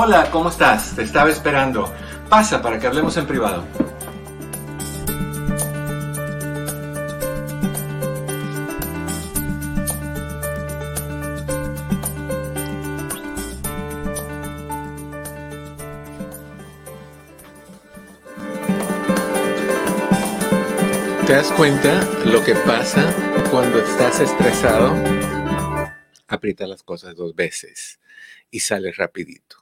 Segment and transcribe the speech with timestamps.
[0.00, 0.94] Hola, ¿cómo estás?
[0.94, 1.92] Te estaba esperando.
[2.28, 3.64] Pasa para que hablemos en privado.
[21.26, 23.02] ¿Te das cuenta lo que pasa
[23.50, 24.94] cuando estás estresado?
[26.28, 27.98] Aprieta las cosas dos veces
[28.52, 29.57] y sale rapidito.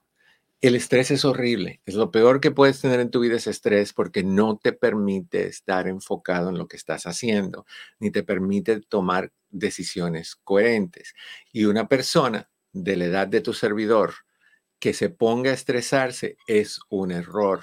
[0.66, 1.80] El estrés es horrible.
[1.86, 5.46] Es lo peor que puedes tener en tu vida es estrés porque no te permite
[5.46, 7.66] estar enfocado en lo que estás haciendo,
[8.00, 11.14] ni te permite tomar decisiones coherentes.
[11.52, 14.14] Y una persona de la edad de tu servidor
[14.80, 17.60] que se ponga a estresarse es un error.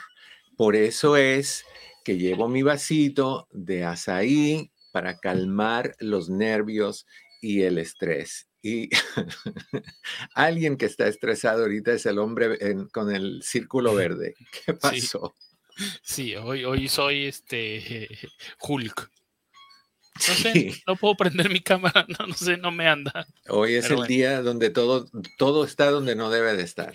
[0.55, 1.65] Por eso es
[2.05, 7.05] que llevo mi vasito de azaí para calmar los nervios
[7.41, 8.47] y el estrés.
[8.63, 8.89] Y
[10.33, 12.57] alguien que está estresado ahorita es el hombre
[12.91, 14.35] con el círculo verde.
[14.65, 15.35] ¿Qué pasó?
[16.01, 18.09] Sí, hoy, hoy soy este
[18.61, 19.11] Hulk.
[20.15, 23.27] No sé, no puedo prender mi cámara, no, sé, no me anda.
[23.49, 25.09] Hoy es el día donde todo,
[25.39, 26.93] todo está donde no debe de estar.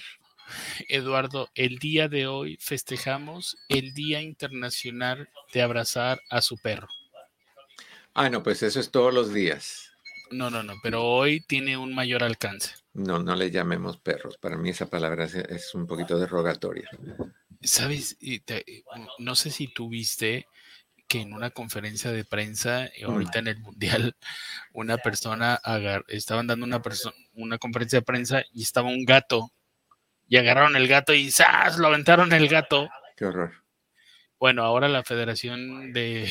[0.88, 6.86] Eduardo, el día de hoy festejamos el Día Internacional de Abrazar a su perro.
[8.14, 9.87] Ah, no, pues eso es todos los días.
[10.30, 12.74] No, no, no, pero hoy tiene un mayor alcance.
[12.92, 14.36] No, no le llamemos perros.
[14.38, 16.88] Para mí esa palabra es, un poquito derogatoria.
[17.62, 18.18] Sabes,
[19.18, 20.46] no sé si tú viste
[21.06, 23.10] que en una conferencia de prensa, eh, mm.
[23.10, 24.16] ahorita en el Mundial,
[24.72, 25.60] una persona,
[26.08, 26.82] estaban dando una,
[27.34, 29.50] una conferencia de prensa y estaba un gato.
[30.28, 31.78] Y agarraron el gato y ¡zas!
[31.78, 32.88] Lo aventaron el gato.
[33.16, 33.52] Qué horror.
[34.40, 36.28] Bueno, ahora la Federación de,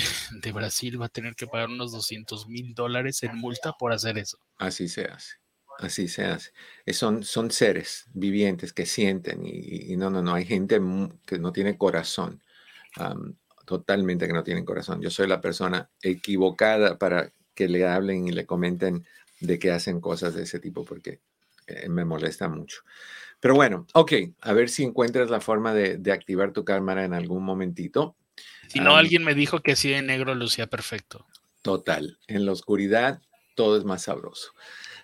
[0.54, 4.38] Brasil va a tener que pagar unos 200 mil dólares en multa por hacer eso.
[4.58, 5.36] Así se hace.
[5.80, 6.52] Así se hace.
[6.88, 10.34] Son, son seres vivientes que sienten y, no, no, no.
[10.34, 10.82] Hay gente
[11.26, 12.42] que no tiene corazón.
[13.66, 15.02] totalmente que no tienen corazón.
[15.02, 19.06] Yo soy la persona equivocada para que le hablen y le comenten
[19.40, 21.20] de que hacen cosas de ese tipo porque
[21.68, 22.82] eh, me molesta mucho.
[23.40, 27.44] Pero bueno, ok, a ver si encuentras la forma de, activar tu cámara en algún
[27.44, 28.16] momentito.
[28.68, 31.26] Si no, alguien me dijo que así en negro lucía perfecto.
[31.62, 33.22] Total, en la oscuridad
[33.56, 34.54] todo es más sabroso.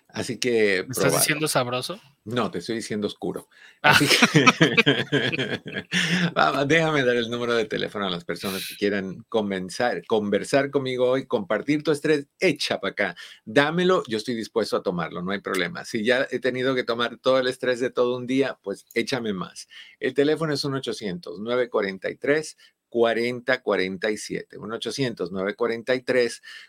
[0.08, 0.84] Así que.
[0.86, 2.00] ¿Me estás diciendo sabroso?
[2.26, 3.48] No, te estoy diciendo oscuro.
[3.82, 3.90] Ah.
[3.90, 4.16] Así que,
[6.66, 11.26] déjame dar el número de teléfono a las personas que quieran comenzar, conversar conmigo hoy,
[11.26, 15.84] compartir tu estrés, echa para acá, dámelo, yo estoy dispuesto a tomarlo, no hay problema.
[15.84, 19.34] Si ya he tenido que tomar todo el estrés de todo un día, pues échame
[19.34, 19.68] más.
[20.00, 22.56] El teléfono es un 800 943
[22.94, 24.56] 4047.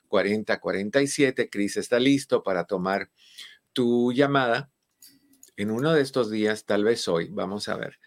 [0.10, 1.50] 1-800-943-4047.
[1.51, 3.12] Cris está listo para tomar
[3.74, 4.72] tu llamada.
[5.57, 8.00] En uno de estos días, tal vez hoy, vamos a ver.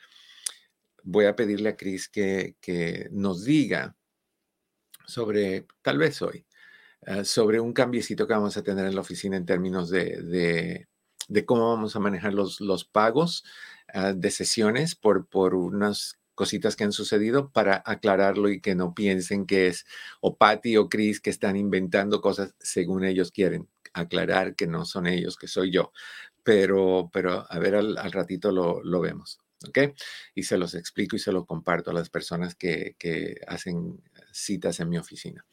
[1.02, 3.96] Voy a pedirle a Cris que, nos diga
[5.06, 6.46] sobre, tal vez hoy,
[7.02, 10.88] eh, sobre un cambiecito que vamos a tener en la oficina en términos de,
[11.46, 13.44] cómo vamos a manejar los, los pagos
[13.94, 18.94] eh, de sesiones por, por unas cositas que han sucedido para aclararlo y que no
[18.94, 19.86] piensen que es
[20.20, 23.68] o Patty o Chris que están inventando cosas según ellos quieren.
[23.94, 25.92] Aclarar que no son ellos, que soy yo.
[26.48, 29.38] Pero, pero a ver, al, ratito lo, lo, vemos.
[29.68, 29.80] ¿Ok?
[30.34, 34.02] Y se los explico y se lo comparto a las personas que, que hacen
[34.32, 35.44] citas en mi oficina.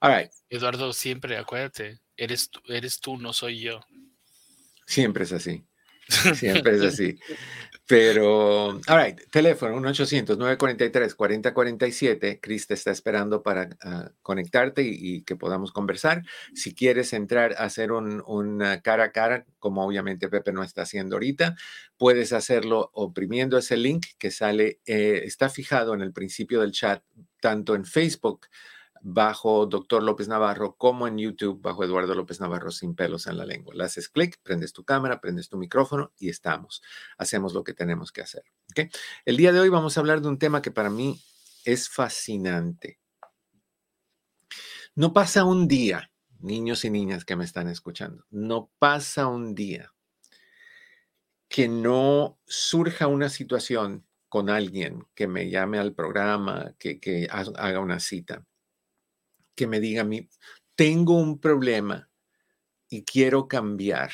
[0.00, 0.32] All right.
[0.48, 3.80] Eduardo, siempre acuérdate, eres, eres tú, no soy yo.
[4.86, 5.62] Siempre es así.
[6.34, 7.18] Siempre es así.
[7.90, 12.38] Pero, all right, teléfono 1-800-943-4047.
[12.40, 16.22] Chris te está esperando para ah, conectarte y, que podamos conversar.
[16.54, 18.22] Si quieres entrar a hacer un,
[18.84, 21.56] cara a cara, como obviamente Pepe no está haciendo ahorita,
[21.96, 27.02] puedes hacerlo oprimiendo ese link que sale, eh, está fijado en el principio del chat,
[27.40, 28.46] tanto en Facebook
[29.02, 33.46] bajo Doctor López Navarro como en YouTube bajo Eduardo López Navarro sin pelos en la
[33.46, 33.74] lengua.
[33.74, 36.82] Le haces clic, prendes tu cámara, prendes tu micrófono y estamos.
[37.18, 38.44] Hacemos lo que tenemos que hacer.
[39.24, 41.20] El día de hoy vamos a hablar de un tema que para mí
[41.64, 42.98] es fascinante.
[44.94, 46.10] No pasa un día,
[46.40, 49.92] niños y niñas que me están escuchando, no pasa un día
[51.48, 57.80] que no surja una situación con alguien que me llame al programa, que, que haga
[57.80, 58.46] una cita
[59.60, 60.26] que me diga a mí,
[60.74, 62.08] tengo un problema
[62.88, 64.10] y quiero cambiar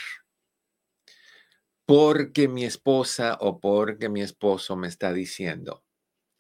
[1.85, 5.85] porque mi esposa o porque mi esposo me está diciendo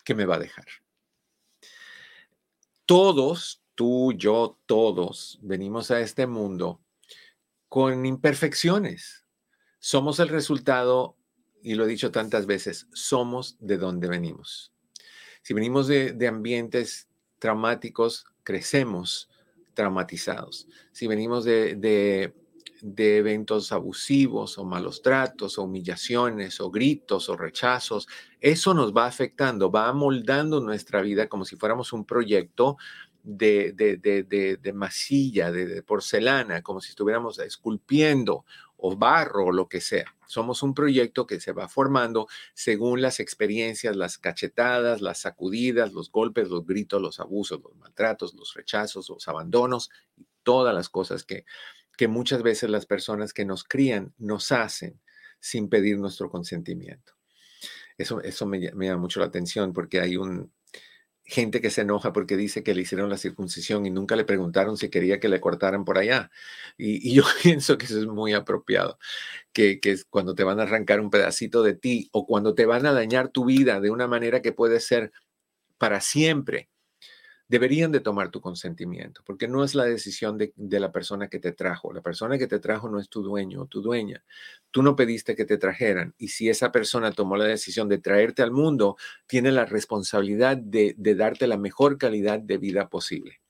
[0.03, 0.67] que me va a dejar.
[2.85, 6.83] Todos, tú, yo, todos, venimos a este mundo
[7.69, 9.25] con imperfecciones.
[9.79, 11.17] Somos el resultado
[11.63, 14.73] y lo he dicho tantas veces, somos de donde venimos.
[15.43, 17.07] Si venimos de, ambientes
[17.39, 19.29] traumáticos, crecemos
[19.75, 20.69] traumatizados.
[20.93, 28.07] Si venimos de, de, eventos abusivos o malos tratos o humillaciones o gritos o rechazos,
[28.41, 32.77] eso nos va afectando, va amoldando nuestra vida como si fuéramos un proyecto
[33.25, 38.45] de, de, masilla, de, porcelana, como si estuviéramos esculpiendo
[38.77, 40.05] o barro o lo que sea.
[40.27, 46.11] Somos un proyecto que se va formando según las experiencias, las cachetadas, las sacudidas, los
[46.11, 51.25] golpes, los gritos, los abusos, los maltratos, los rechazos, los abandonos y todas las cosas
[51.25, 51.45] que,
[51.97, 55.01] que muchas veces las personas que nos crían nos hacen
[55.41, 57.13] sin pedir nuestro consentimiento.
[57.99, 60.53] Eso, eso me, me llama mucho la atención porque hay un,
[61.27, 64.77] gente que se enoja porque dice que le hicieron la circuncisión y nunca le preguntaron
[64.77, 66.31] si quería que le cortaran por allá.
[66.79, 68.99] Y, yo pienso que eso es muy apropiado,
[69.53, 72.87] que, es cuando te van a arrancar un pedacito de ti o cuando te van
[72.87, 75.13] a dañar tu vida de una manera que puede ser
[75.79, 76.71] para siempre,
[77.49, 81.53] deberían de tomar tu consentimiento, porque no es la decisión de, la persona que te
[81.53, 81.93] trajo.
[81.93, 84.25] La persona que te trajo no es tu dueño o tu dueña.
[84.71, 86.15] Tú no pediste que te trajeran.
[86.19, 90.95] Y si esa persona tomó la decisión de traerte al mundo, tiene la responsabilidad de
[91.15, 93.41] darte la mejor calidad de vida posible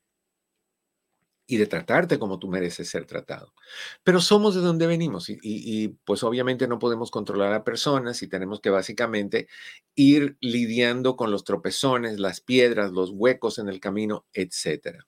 [1.46, 3.54] y de tratarte como tú mereces ser tratado.
[4.02, 8.60] Pero somos de donde venimos y, pues obviamente no podemos controlar a personas y tenemos
[8.60, 9.48] que básicamente
[9.94, 15.04] ir lidiando con los tropezones, las piedras, los huecos en el camino, etc.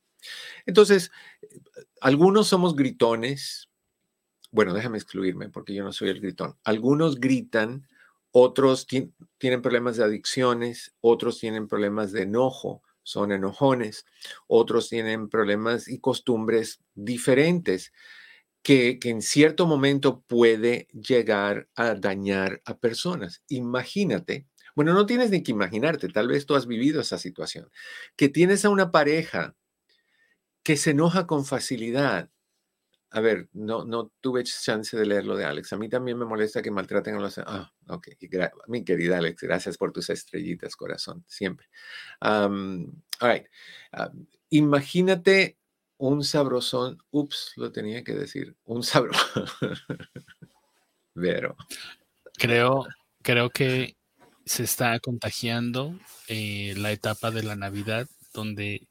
[0.66, 1.10] Entonces,
[2.00, 3.68] algunos somos gritones.
[4.50, 6.56] Bueno, déjame excluirme porque yo no soy el gritón.
[6.64, 7.86] Algunos gritan,
[8.30, 14.04] otros tienen problemas de adicciones, otros tienen problemas de enojo, son enojones,
[14.46, 17.90] otros tienen problemas y costumbres diferentes
[18.62, 23.42] que, en cierto momento puede llegar a dañar a personas.
[23.48, 27.70] Imagínate, bueno, no tienes ni que imaginarte, tal vez tú has vivido esa situación,
[28.14, 29.56] que tienes a una pareja
[30.62, 32.28] que se enoja con facilidad
[33.10, 35.72] a ver, no, no tuve chance de leerlo de Alex.
[35.72, 37.38] A mí también me molesta que maltraten a los...
[37.38, 38.08] Ah, ok.
[38.66, 41.68] Mi querida Alex, gracias por tus estrellitas, corazón, siempre.
[42.20, 43.46] all right.
[44.50, 45.56] imagínate
[45.96, 46.98] un sabrosón.
[47.10, 48.56] Ups, lo tenía que decir.
[48.64, 49.46] Un sabrosón.
[51.14, 51.56] Vero.
[52.34, 52.86] Creo,
[53.22, 53.96] creo que
[54.44, 55.98] se está contagiando
[56.28, 58.86] eh, la etapa de la Navidad donde,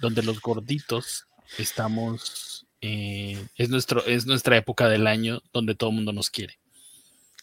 [0.00, 1.26] donde los gorditos
[1.58, 6.58] estamos eh, es, nuestro, es nuestra época del año donde todo el mundo nos quiere.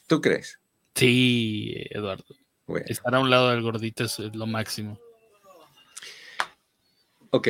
[0.06, 0.60] ¿Tú crees?
[0.96, 2.26] Sí, Eduardo.
[2.86, 5.00] Estar a un lado del gordito es, lo máximo.
[7.32, 7.48] Ok.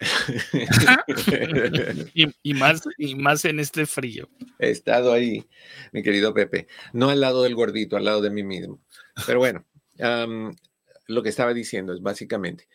[2.14, 4.28] y, más, y más en este frío.
[4.58, 5.46] He estado ahí,
[5.92, 6.68] mi querido Pepe.
[6.92, 8.80] No al lado del gordito, al lado de mí mismo.
[9.26, 9.64] Pero bueno,
[11.06, 12.68] lo que estaba diciendo es básicamente,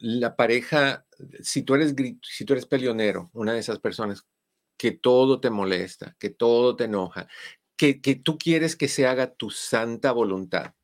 [0.00, 1.06] la pareja,
[1.40, 4.26] si tú eres si tú eres peleonero, una de esas personas
[4.76, 7.28] que todo te molesta, que todo te enoja,
[7.76, 10.74] que, que tú quieres que se haga tu santa voluntad,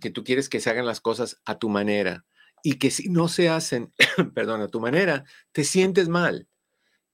[0.00, 2.26] que tú quieres que se hagan las cosas a tu manera
[2.62, 3.92] y que si no se hacen,
[4.34, 6.48] perdón, a tu manera, te sientes mal,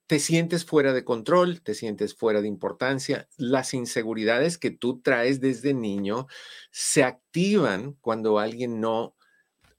[0.07, 3.29] te sientes fuera de control, te sientes fuera de importancia.
[3.37, 6.26] Las inseguridades que tú traes desde niño
[6.71, 9.17] se activan cuando alguien no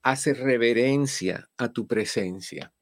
[0.04, 2.74] hace reverencia a tu presencia.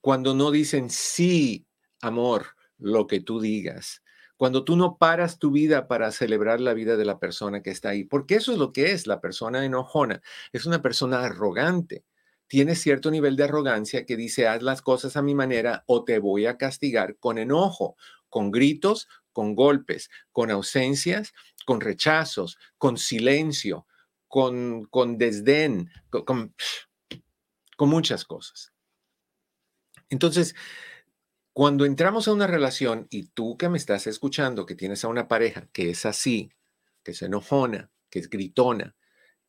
[0.00, 1.66] Cuando no dicen sí,
[2.00, 2.46] amor,
[2.78, 4.02] lo que tú digas.
[4.36, 7.90] Cuando tú no paras tu vida para celebrar la vida de la persona que está
[7.90, 8.04] ahí.
[8.04, 10.22] Porque eso es lo que es la persona enojona.
[10.52, 12.04] Es una persona arrogante.
[12.48, 16.18] Tiene cierto nivel de arrogancia que dice, haz las cosas a mi manera o te
[16.18, 17.96] voy a castigar con enojo,
[18.28, 21.32] con gritos, con golpes, con ausencias,
[21.64, 23.86] con rechazos, con silencio,
[24.32, 26.54] con, con desdén, con,
[27.76, 28.72] con muchas cosas.
[30.08, 30.54] Entonces,
[31.52, 35.28] cuando entramos a una relación y tú que me estás escuchando, que tienes a una
[35.28, 36.50] pareja que es así,
[37.02, 38.96] que es enojona, que es gritona,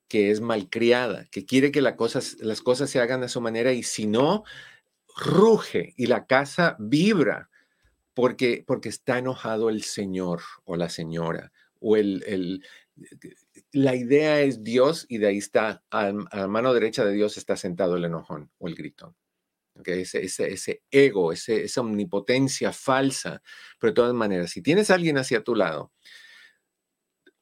[0.10, 4.06] que es malcriada, que quiere que las cosas se hagan a su manera y si
[4.06, 4.44] no,
[5.16, 7.50] ruge y la casa vibra
[8.14, 12.66] porque, porque está enojado el señor o la señora o el, el,
[13.72, 17.56] la idea es Dios y de ahí está, a, la mano derecha de Dios está
[17.56, 19.16] sentado el enojón o el gritón.
[19.76, 23.42] Okay, ese, ese, ese, ego, ese, esa omnipotencia falsa.
[23.80, 25.92] Pero de todas maneras, si tienes alguien hacia tu lado,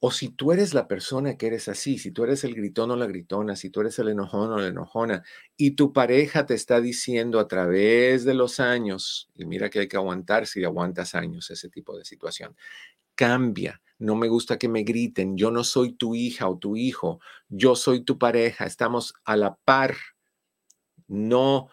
[0.03, 2.95] o si tú eres la persona que eres así, si tú eres el gritón o
[2.95, 5.23] la gritona, si tú eres el enojón o la enojona,
[5.55, 9.87] y tu pareja te está diciendo a través de los años, y mira que hay
[9.87, 12.55] que aguantar si aguantas años ese tipo de situación,
[13.21, 17.19] cambia, no me gusta que me griten, yo no soy tu hija o tu hijo,
[17.49, 19.95] yo soy tu pareja, estamos a la par,
[21.07, 21.67] no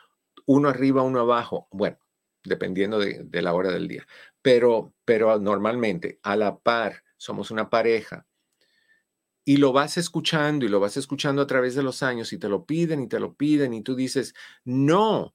[0.45, 1.97] uno arriba, uno abajo, bueno,
[2.45, 4.07] dependiendo de, la hora del día,
[4.43, 8.27] pero, pero normalmente a la par, somos una pareja.
[9.47, 12.51] Y lo vas escuchando y lo vas escuchando a través de los años y te
[12.51, 15.35] lo piden y te lo piden y tú dices, no,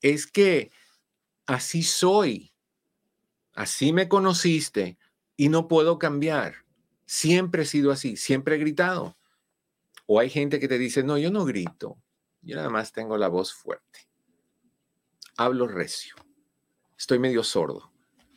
[0.00, 0.72] es que
[1.46, 2.52] así soy,
[3.52, 4.98] así me conociste
[5.36, 6.64] y no puedo cambiar.
[7.06, 9.16] Siempre he sido así, siempre he gritado.
[10.06, 11.98] O hay gente que te dice, no, yo no grito,
[12.42, 14.00] yo nada más tengo la voz fuerte.
[15.36, 16.14] Hablo recio,
[16.96, 17.90] estoy medio sordo,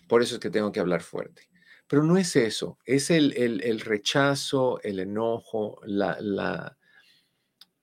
[0.08, 1.50] por eso es que tengo que hablar fuerte.
[1.88, 6.77] Pero no es eso, es el, el, rechazo, el enojo, la, la,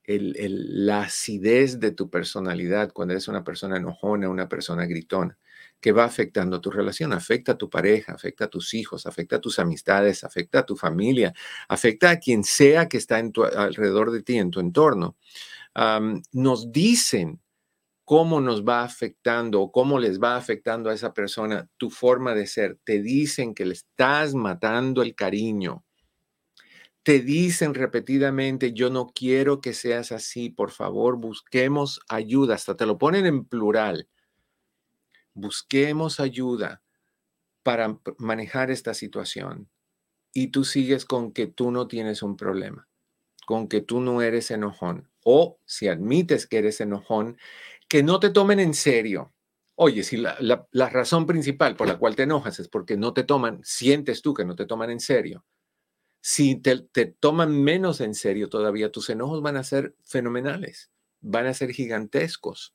[0.07, 5.39] la acidez de tu personalidad cuando eres una persona enojona, una persona gritona,
[5.85, 9.41] que va afectando tu relación, afecta a tu pareja, afecta a tus hijos, afecta a
[9.43, 11.35] tus amistades, afecta a tu familia,
[11.69, 15.19] afecta a quien sea que está en tu, alrededor de ti, en tu entorno.
[16.33, 17.43] nos dicen
[18.07, 22.47] cómo nos va afectando o cómo les va afectando a esa persona tu forma de
[22.47, 22.79] ser.
[22.83, 25.85] Te dicen que le estás matando el cariño
[27.03, 32.87] te dicen repetidamente, yo no quiero que seas así, por favor, busquemos ayuda, hasta te
[32.87, 34.09] lo ponen en plural.
[35.35, 36.83] Busquemos ayuda
[37.63, 39.69] para manejar esta situación.
[40.33, 42.89] Y tú sigues con que tú no tienes un problema,
[43.47, 45.11] con que tú no eres enojón.
[45.25, 47.39] O si admites que eres enojón,
[47.89, 49.33] que no te tomen en serio.
[49.77, 53.61] Oye, si la, razón principal por la cual te enojas es porque no te toman,
[53.65, 55.45] sientes tú que no te toman en serio
[56.27, 61.53] si te, toman menos en serio todavía, tus enojos van a ser fenomenales, van a
[61.53, 62.75] ser gigantescos.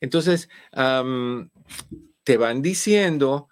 [0.00, 3.48] Entonces, te van diciendo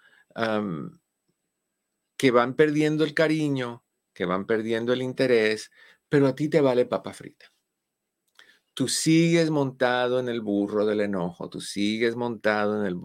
[2.17, 3.83] que van perdiendo el cariño,
[4.13, 5.71] que van perdiendo el interés,
[6.09, 7.51] pero a ti te vale papa frita.
[8.73, 12.95] Tú sigues montado en el burro del enojo, tú sigues montado en el,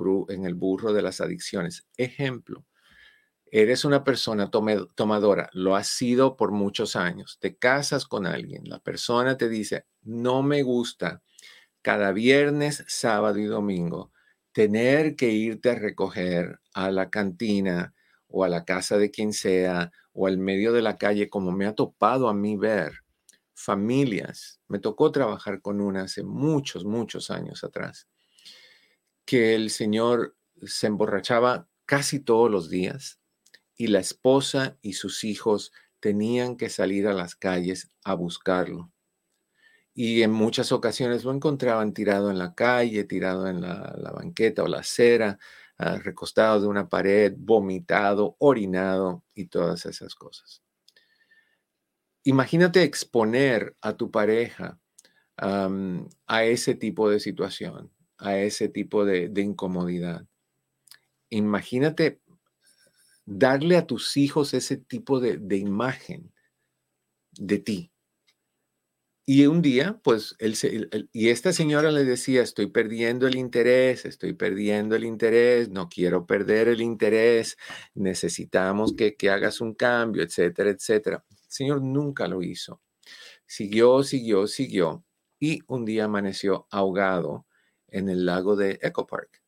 [0.55, 1.87] burro de las adicciones.
[1.97, 2.65] Ejemplo,
[3.53, 7.37] Eres una persona tomadora, lo has sido por muchos años.
[7.41, 11.21] Te casas con alguien, la persona te dice, no me gusta
[11.83, 14.13] cada viernes, sábado y domingo
[14.53, 17.95] tener que irte a recoger a la cantina
[18.27, 21.67] o a la casa de quien sea o al medio de la calle, como me
[21.67, 22.93] ha topado a mí ver
[23.55, 24.61] familias.
[24.69, 28.09] Me tocó trabajar con una hace muchos, muchos años atrás,
[29.25, 33.21] que el señor se emborrachaba casi todos los días
[33.77, 38.93] y la esposa y sus hijos tenían que salir a las calles a buscarlo.
[40.03, 44.67] Y en muchas ocasiones lo encontraban tirado en la calle, tirado en la, banqueta o
[44.67, 45.39] la acera,
[45.77, 50.63] ah, recostado de una pared, vomitado, orinado y todas esas cosas.
[52.25, 54.81] Imagínate exponer a tu pareja
[55.37, 60.25] a ese tipo de situación, a ese tipo de, de incomodidad.
[61.29, 62.23] Imagínate
[63.27, 66.33] darle a tus hijos ese tipo de, imagen
[67.33, 67.93] de ti.
[69.33, 74.33] Y un día, pues, él, y esta señora le decía, estoy perdiendo el interés, estoy
[74.33, 77.57] perdiendo el interés, no quiero perder el interés,
[77.95, 81.25] necesitamos que, que hagas un cambio, etcétera, etcétera.
[81.31, 82.81] El señor nunca lo hizo.
[83.47, 85.05] Siguió, siguió, siguió,
[85.39, 87.47] y un día amaneció ahogado
[87.87, 89.45] en el lago de Echo Park.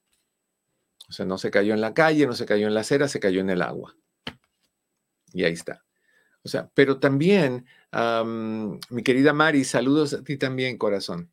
[1.08, 3.18] O sea, no se cayó en la calle, no se cayó en la acera, se
[3.18, 3.96] cayó en el agua.
[5.32, 5.84] Y ahí está.
[6.44, 11.30] O sea, pero también, mi querida Mari, saludos a ti también, corazón.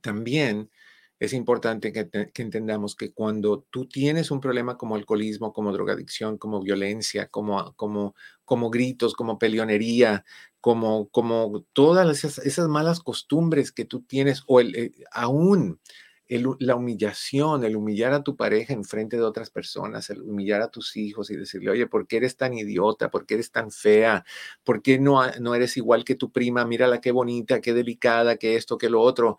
[0.00, 0.70] También
[1.18, 6.62] es importante que, entendamos que cuando tú tienes un problema como alcoholismo, como drogadicción, como
[6.62, 10.24] violencia, como, como, como gritos, como peleonería,
[10.60, 15.80] como, como todas esas, malas costumbres que tú tienes, o eh, aún
[16.28, 20.70] la humillación, el humillar a tu pareja en frente de otras personas, el humillar a
[20.70, 23.10] tus hijos y decirle, oye, ¿por qué eres tan idiota?
[23.10, 24.24] ¿Por qué eres tan fea?
[24.62, 26.66] ¿Por qué no, no eres igual que tu prima?
[26.66, 29.38] Mírala qué bonita, qué delicada, qué esto, qué lo otro.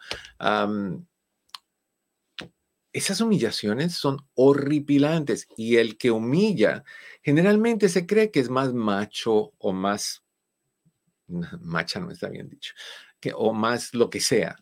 [2.91, 6.83] esas humillaciones son horripilantes y el que humilla
[7.21, 10.23] generalmente se cree que es más macho o más,
[11.61, 12.73] macha no está bien dicho,
[13.19, 14.57] que, o más lo que sea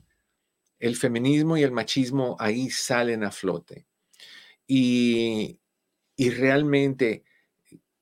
[0.80, 3.88] el feminismo y el machismo ahí salen a flote.
[4.68, 5.60] Y,
[6.18, 7.24] realmente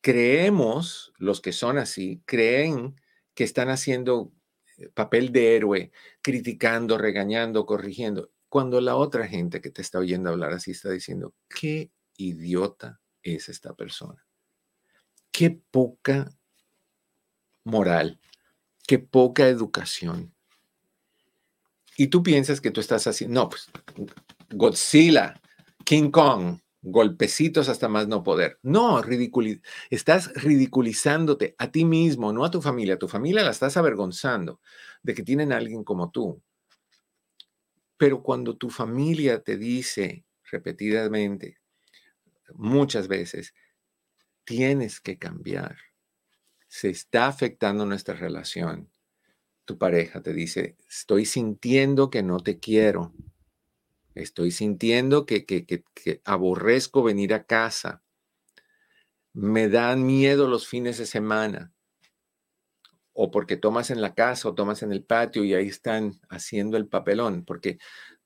[0.02, 3.00] creemos, los que son así, creen
[3.34, 4.32] que están haciendo
[4.78, 10.30] eh, papel de héroe, criticando, regañando, corrigiendo, cuando la otra gente que te está oyendo
[10.30, 14.26] hablar así está diciendo, qué idiota es esta persona.
[15.32, 16.32] Qué poca
[17.66, 18.20] moral,
[18.88, 20.35] qué poca educación.
[21.98, 23.70] Y tú piensas que tú estás haciendo, no, pues
[24.50, 25.42] Godzilla,
[25.86, 28.60] King Kong, golpecitos hasta más no poder.
[28.62, 29.02] No,
[29.90, 33.00] estás ridiculizándote a ti mismo, no a tu familia.
[33.00, 34.62] Tu familia la estás avergonzando
[35.02, 36.42] de que tienen a alguien como tú.
[37.98, 41.58] Pero cuando tu familia te dice repetidamente,
[42.54, 43.54] muchas veces,
[44.44, 45.76] tienes que cambiar,
[46.68, 48.92] se está afectando nuestra relación.
[49.66, 53.14] Tu pareja te dice, estoy sintiendo que no te quiero
[54.16, 55.84] Estoy sintiendo que,
[56.24, 58.02] aborrezco venir a casa.
[59.34, 61.74] Me dan miedo los fines de semana.
[63.12, 66.78] O porque tomas en la casa o tomas en el patio y ahí están haciendo
[66.78, 67.78] el papelón, porque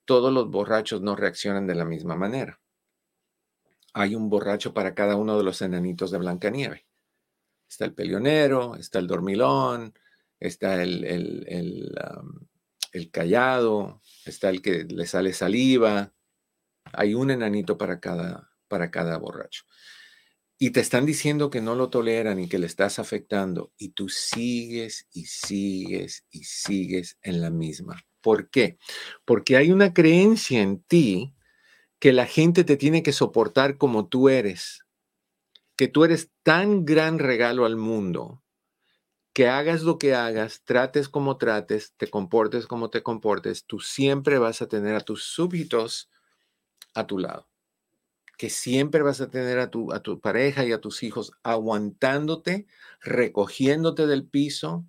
[0.05, 2.59] todos los borrachos no reaccionan de la misma manera.
[3.93, 6.85] Hay un borracho para cada uno de los enanitos de Blancanieve.
[7.67, 9.93] Está el peleonero, está el dormilón,
[10.39, 11.03] está el,
[12.91, 16.13] el callado, está el que le sale saliva.
[16.93, 19.63] Hay un enanito para cada, para cada borracho.
[20.57, 23.71] Y te están diciendo que no lo toleran y que le estás afectando.
[23.77, 28.03] Y tú sigues y sigues y sigues en la misma.
[28.21, 28.77] ¿Por qué?
[29.23, 31.33] Porque hay una creencia en ti
[31.99, 34.85] que la gente te tiene que soportar como tú eres.
[35.77, 38.43] Que tú eres tan gran regalo al mundo
[39.39, 44.37] que hagas lo que hagas, trates como trates, te comportes como te comportes, tú siempre
[44.37, 46.11] vas a tener a tus súbditos
[46.93, 47.47] a tu lado.
[48.37, 52.67] Que siempre vas a tener a tu, a tu pareja y a tus hijos aguantándote,
[52.99, 54.85] recogiéndote del piso.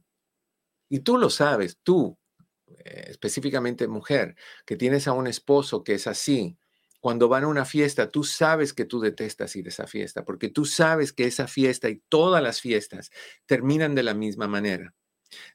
[0.88, 2.18] Y tú lo sabes, tú,
[2.66, 4.34] eh, específicamente mujer,
[4.66, 6.58] que tienes a un esposo que es así,
[7.00, 10.48] cuando van a una fiesta, tú sabes que tú detestas ir a esa fiesta, porque
[10.48, 13.10] tú sabes que esa fiesta y todas las fiestas
[13.46, 14.94] terminan de la misma manera.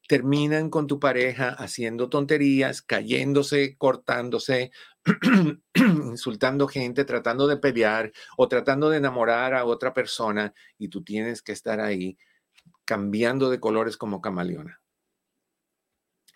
[0.07, 4.71] Terminan con tu pareja haciendo tonterías, cayéndose, cortándose,
[5.75, 11.41] insultando gente, tratando de pelear o tratando de enamorar a otra persona y tú tienes
[11.41, 12.17] que estar ahí
[12.85, 14.79] cambiando de colores como camaleona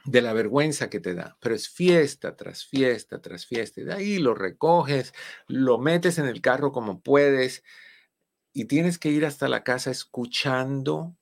[0.10, 3.82] de la vergüenza que te da, pero es fiesta tras fiesta tras fiesta.
[3.82, 5.14] Y de ahí lo recoges,
[5.48, 7.64] lo metes en el carro como puedes
[8.52, 11.16] y tienes que ir hasta la casa escuchando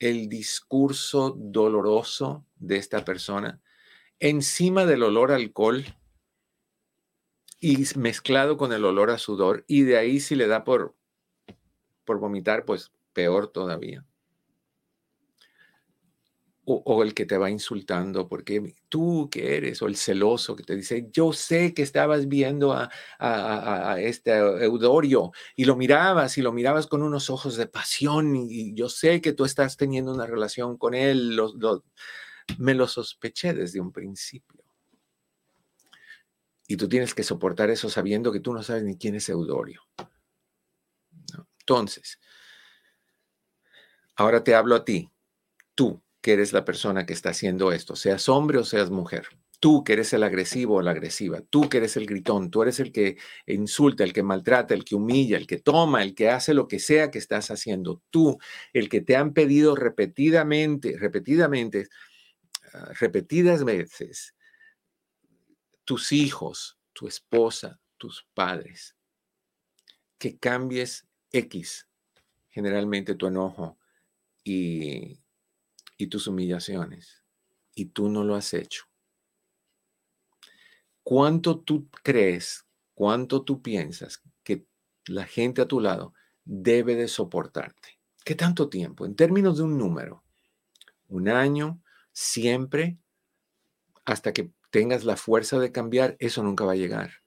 [0.00, 3.62] el discurso doloroso de esta persona
[4.18, 5.84] encima del olor a alcohol
[7.60, 10.96] y mezclado con el olor a sudor y de ahí si le da por
[12.04, 14.04] por vomitar, pues peor todavía
[16.66, 20.76] o, el que te va insultando, porque tú que eres, o el celoso que te
[20.76, 26.52] dice, yo sé que estabas viendo a, a, este Eudorio y lo mirabas y lo
[26.52, 30.76] mirabas con unos ojos de pasión y yo sé que tú estás teniendo una relación
[30.76, 31.38] con él,
[32.58, 34.64] me lo sospeché desde un principio.
[36.66, 39.82] Y tú tienes que soportar eso sabiendo que tú no sabes ni quién es Eudorio.
[41.60, 42.18] Entonces,
[44.16, 45.10] ahora te hablo a ti,
[45.74, 49.28] tú, que eres la persona que está haciendo esto, seas hombre o seas mujer.
[49.60, 52.80] Tú que eres el agresivo o la agresiva, tú que eres el gritón, tú eres
[52.80, 56.54] el que insulta, el que maltrata, el que humilla, el que toma, el que hace
[56.54, 58.02] lo que sea que estás haciendo.
[58.08, 58.38] Tú,
[58.72, 61.88] el que te han pedido repetidamente, repetidamente,
[62.72, 64.34] ah, repetidas veces,
[65.84, 68.96] tus hijos, tu esposa, tus padres,
[70.16, 71.86] que cambies X,
[72.48, 73.76] generalmente tu enojo
[74.42, 75.22] y
[75.96, 77.24] y tus humillaciones
[77.74, 78.84] y tú no lo has hecho.
[81.02, 84.66] ¿Cuánto tú crees, cuánto tú piensas que
[85.06, 88.00] la gente a tu lado debe de soportarte?
[88.24, 89.04] ¿Qué tanto tiempo?
[89.04, 90.24] En términos de un número,
[91.08, 92.98] un año, siempre,
[94.06, 97.22] hasta que tengas la fuerza de cambiar, eso nunca va a llegar.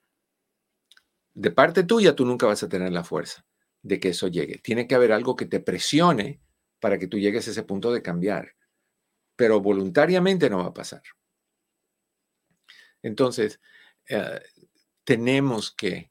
[1.34, 3.46] De parte tuya, tú nunca vas a tener la fuerza
[3.82, 4.58] de que eso llegue.
[4.58, 6.40] Tiene que haber algo que te presione
[6.80, 8.57] para que tú llegues a ese punto de cambiar
[9.38, 11.02] pero voluntariamente no va a pasar.
[13.02, 13.60] Entonces,
[14.08, 14.40] eh,
[15.04, 16.10] tenemos que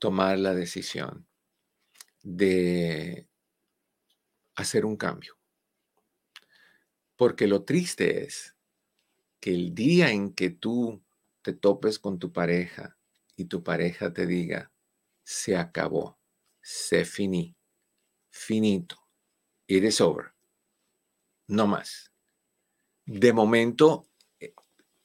[0.00, 1.28] tomar la decisión
[2.24, 3.28] de
[4.56, 5.38] hacer un cambio.
[7.14, 8.56] Porque lo triste es
[9.38, 11.04] que el día en que tú
[11.42, 12.98] te topes con tu pareja
[13.36, 14.72] y tu pareja te diga,
[15.22, 16.18] se acabó,
[16.60, 17.56] se finí,
[18.28, 18.96] finito,
[19.68, 20.34] it is over,
[21.46, 22.09] no más
[23.06, 24.06] de momento,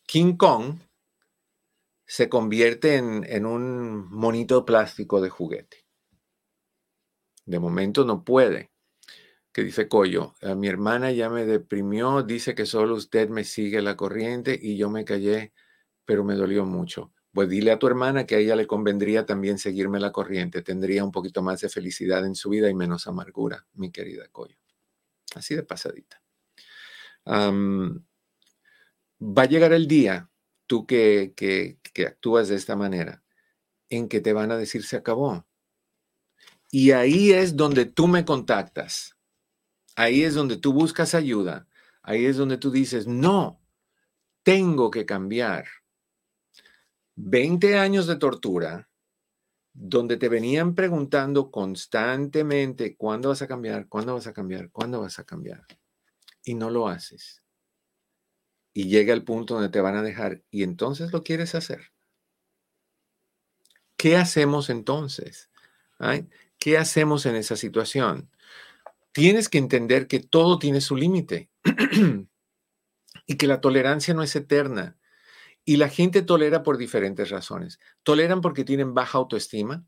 [0.05, 0.79] King Kong
[2.05, 5.85] se convierte en, un monito plástico de juguete.
[7.45, 8.71] De momento no puede.
[9.51, 13.81] Que dice Coyo, a mi hermana ya me deprimió, dice que solo usted me sigue
[13.81, 15.53] la corriente y yo me callé,
[16.03, 17.13] pero me dolió mucho.
[17.31, 21.03] Pues dile a tu hermana que a ella le convendría también seguirme la corriente, tendría
[21.03, 24.57] un poquito más de felicidad en su vida y menos amargura, mi querida Coyo.
[25.35, 26.24] Así de pasadita.
[27.25, 28.01] Va
[29.43, 30.29] a llegar el día,
[30.67, 33.23] tú que, que, que actúas de esta manera,
[33.89, 35.45] en que te van a decir se acabó.
[36.71, 39.17] Y ahí es donde tú me contactas.
[39.95, 41.67] Ahí es donde tú buscas ayuda.
[42.01, 43.61] Ahí es donde tú dices, no,
[44.43, 45.65] tengo que cambiar.
[47.15, 48.89] 20 años de tortura,
[49.73, 53.87] donde te venían preguntando constantemente, ¿cuándo vas a cambiar?
[53.87, 54.69] ¿Cuándo vas a cambiar?
[54.71, 55.65] ¿Cuándo vas a cambiar?
[56.45, 57.43] Y no lo haces.
[58.73, 61.91] Y llega el punto donde te van a dejar y entonces lo quieres hacer.
[63.97, 65.49] ¿Qué hacemos entonces?
[66.59, 68.29] ¿Qué hacemos en esa situación?
[69.11, 71.49] Tienes que entender que todo tiene su límite
[73.25, 74.97] y que la tolerancia no es eterna.
[75.63, 77.79] Y la gente tolera por diferentes razones.
[78.03, 79.83] Toleran porque tienen baja autoestima,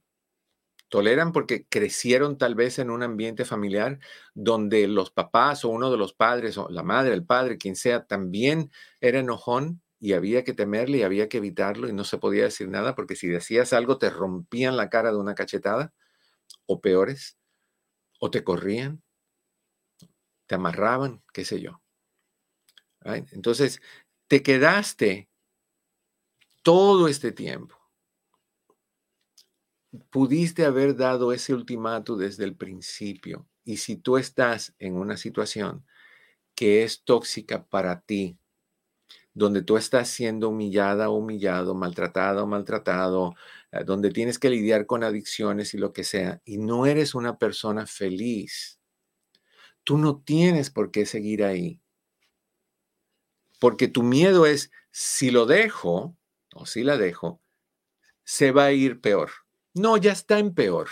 [0.90, 4.00] toleran porque crecieron tal vez en un ambiente familiar
[4.34, 8.06] donde los papás o uno de los padres o la madre, el padre, quien sea,
[8.06, 8.72] también
[9.02, 12.70] era enojón y había que temerle y había que evitarlo y no se podía decir
[12.70, 15.94] nada porque si decías algo te rompían la cara de una cachetada
[16.68, 17.38] o peores,
[18.20, 19.02] o te corrían,
[20.46, 21.82] te amarraban, qué sé yo.
[23.32, 23.82] Entonces,
[24.28, 25.30] te quedaste
[26.64, 27.77] todo este tiempo.
[30.10, 33.48] Pudiste haber dado ese ultimato desde el principio.
[33.64, 35.86] Y si tú estás en una situación
[36.56, 38.38] que es tóxica para ti,
[39.34, 43.36] donde tú estás siendo humillada, humillado, maltratada maltratado,
[43.72, 47.38] eh, donde tienes que lidiar con adicciones y lo que sea, y no eres una
[47.38, 48.80] persona feliz,
[49.84, 51.80] tú no tienes por qué seguir ahí.
[53.60, 56.18] Porque tu miedo es, si lo dejo
[56.56, 57.40] o si la dejo,
[58.24, 59.30] se va a ir peor.
[59.78, 60.88] No, ya está en peor.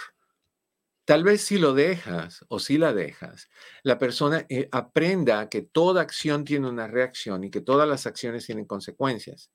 [1.05, 3.49] Tal vez si lo dejas o si la dejas,
[3.83, 8.45] la persona eh, aprenda que toda acción tiene una reacción y que todas las acciones
[8.45, 9.51] tienen consecuencias.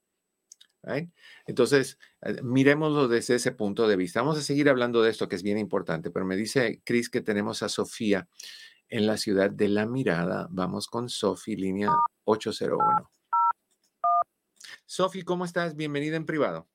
[1.47, 4.21] Entonces, eh, miremoslo desde ese punto de vista.
[4.21, 7.21] Vamos a seguir hablando de esto que es bien importante, pero me dice Cris que
[7.21, 8.29] tenemos a Sofía
[8.89, 10.47] en la ciudad de La Mirada.
[10.51, 11.91] Vamos con Sofía, línea
[12.25, 13.11] 801.
[14.87, 15.77] Sofía, ¿cómo estás?
[15.77, 16.69] Bienvenida en privado.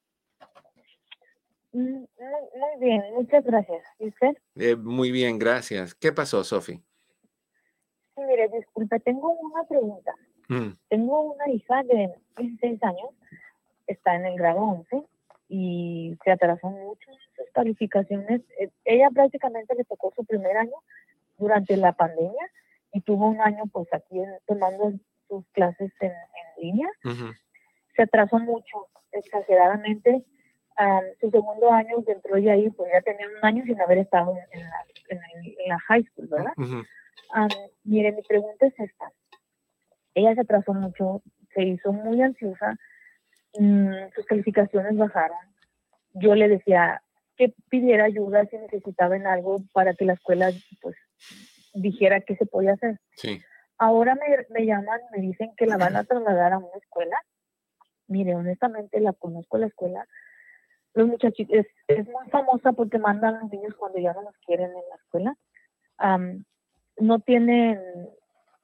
[1.75, 3.83] Mm, muy, bien, muchas gracias.
[3.99, 4.37] ¿Y usted?
[4.55, 5.93] Eh, muy bien, gracias.
[5.93, 6.81] ¿Qué pasó, Sofi?
[8.15, 10.13] Sí, mire, disculpe, tengo una pregunta.
[10.47, 10.69] Mm.
[10.87, 13.09] Tengo una hija de 16 años,
[13.87, 15.03] está en el grado 11
[15.49, 18.41] y se atrasó mucho sus calificaciones.
[18.57, 20.77] Eh, ella prácticamente le tocó su primer año
[21.37, 22.51] durante la pandemia
[22.93, 24.15] y tuvo un año pues aquí
[24.47, 24.93] tomando
[25.27, 26.13] sus clases en,
[26.57, 26.87] línea.
[27.97, 30.23] Se atrasó mucho, exageradamente
[31.21, 34.61] su segundo año entró ella ahí, pues ya tenía un año sin haber estado en
[34.61, 36.53] la, en la, high school, ¿verdad?
[37.83, 39.11] mire, mi pregunta es esta.
[40.13, 41.21] Ella se atrasó mucho,
[41.53, 42.77] se hizo muy ansiosa,
[43.59, 45.37] mm, sus calificaciones bajaron.
[46.13, 47.01] Yo le decía
[47.37, 50.95] que pidiera ayuda si necesitaba en algo para que la escuela, pues,
[51.73, 52.99] dijera qué se podía hacer.
[53.15, 53.41] Sí.
[53.77, 57.17] Ahora me, me llaman, me dicen que la van a trasladar a una escuela.
[58.07, 60.05] Mire, honestamente la conozco la escuela,
[60.95, 64.69] los muchachitos, es, muy famosa porque mandan a los niños cuando ya no los quieren
[64.69, 65.37] en la escuela.
[66.97, 67.79] no tienen,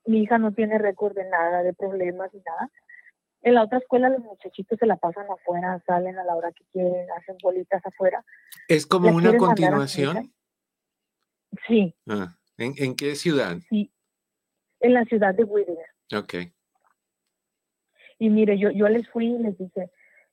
[0.05, 2.71] mi hija no tiene récord de nada, de problemas ni nada.
[3.43, 6.63] En la otra escuela los muchachitos se la pasan afuera, salen a la hora que
[6.71, 8.23] quieren, hacen bolitas afuera.
[8.67, 10.31] ¿Es como una continuación?
[11.67, 11.93] Sí.
[12.07, 13.57] Ah, ¿en, qué ciudad?
[13.67, 13.91] Sí,
[14.79, 15.85] en la ciudad de Whittier.
[16.15, 16.35] Ok.
[18.19, 19.89] Y mire, yo, yo les fui y les dije,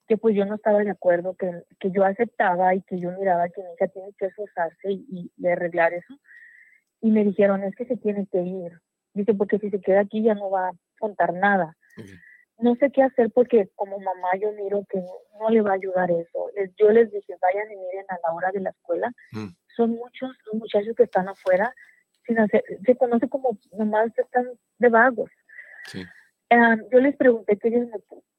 [0.08, 3.48] que pues yo no estaba de acuerdo, que, que yo aceptaba y que yo miraba
[3.50, 6.18] que mi hija tiene que esforzarse y, y, arreglar eso.
[7.02, 8.72] Y me dijeron, es que se tiene que ir.
[9.12, 11.76] Dice, porque si se queda aquí ya no va a contar nada.
[12.58, 15.00] No sé qué hacer porque como mamá yo miro que
[15.38, 16.50] no, le va a ayudar eso.
[16.56, 19.12] Les, yo les dije, vayan y miren a la hora de la escuela.
[19.32, 19.48] Mm.
[19.76, 21.72] Son muchos los muchachos que están afuera
[22.26, 24.46] sin hacer, se conoce como nomás están
[24.78, 25.30] de vagos.
[25.86, 26.04] Sí.
[26.92, 27.98] yo les pregunté que ellos me,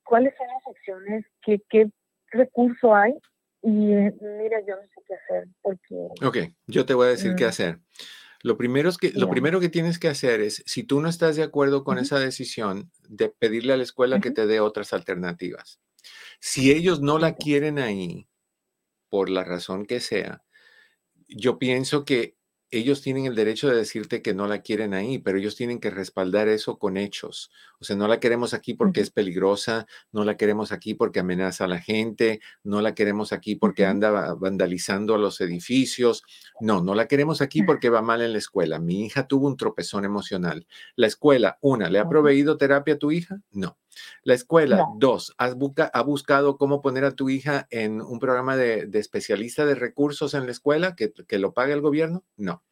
[0.10, 1.90] cuáles son las opciones, qué, qué
[2.32, 3.14] recurso hay.
[3.62, 5.96] Y eh, mira, yo no sé qué hacer porque...
[6.26, 7.50] Ok, yo te voy a decir qué mm.
[7.50, 7.80] hacer.
[8.42, 11.36] Lo primero, es que, lo primero que tienes que hacer es, si tú no estás
[11.36, 15.82] de acuerdo con esa decisión, de pedirle a la escuela que te dé otras alternativas.
[16.40, 18.30] Si ellos no la quieren ahí,
[19.10, 20.42] por la razón que sea,
[21.28, 22.38] yo pienso que
[22.72, 25.90] ellos tienen el derecho de decirte que no la quieren ahí, pero ellos tienen que
[25.90, 27.52] respaldar eso con hechos.
[27.80, 31.66] O sea, no la queremos aquí porque es peligrosa, no la queremos aquí porque amenaza
[31.66, 36.24] a la gente, no la queremos aquí porque anda vandalizando los edificios.
[36.62, 38.80] No, no la queremos aquí porque va mal en la escuela.
[38.80, 40.68] Mi hija tuvo un tropezón emocional.
[40.96, 43.42] La escuela, una, ¿le ha proveído terapia a tu hija?
[43.52, 43.78] No.
[44.24, 45.56] La escuela, dos, ¿has
[45.94, 50.46] ha buscado cómo poner a tu hija en un programa de, especialista de recursos en
[50.46, 52.24] la escuela que, que lo pague el gobierno?
[52.38, 52.64] No.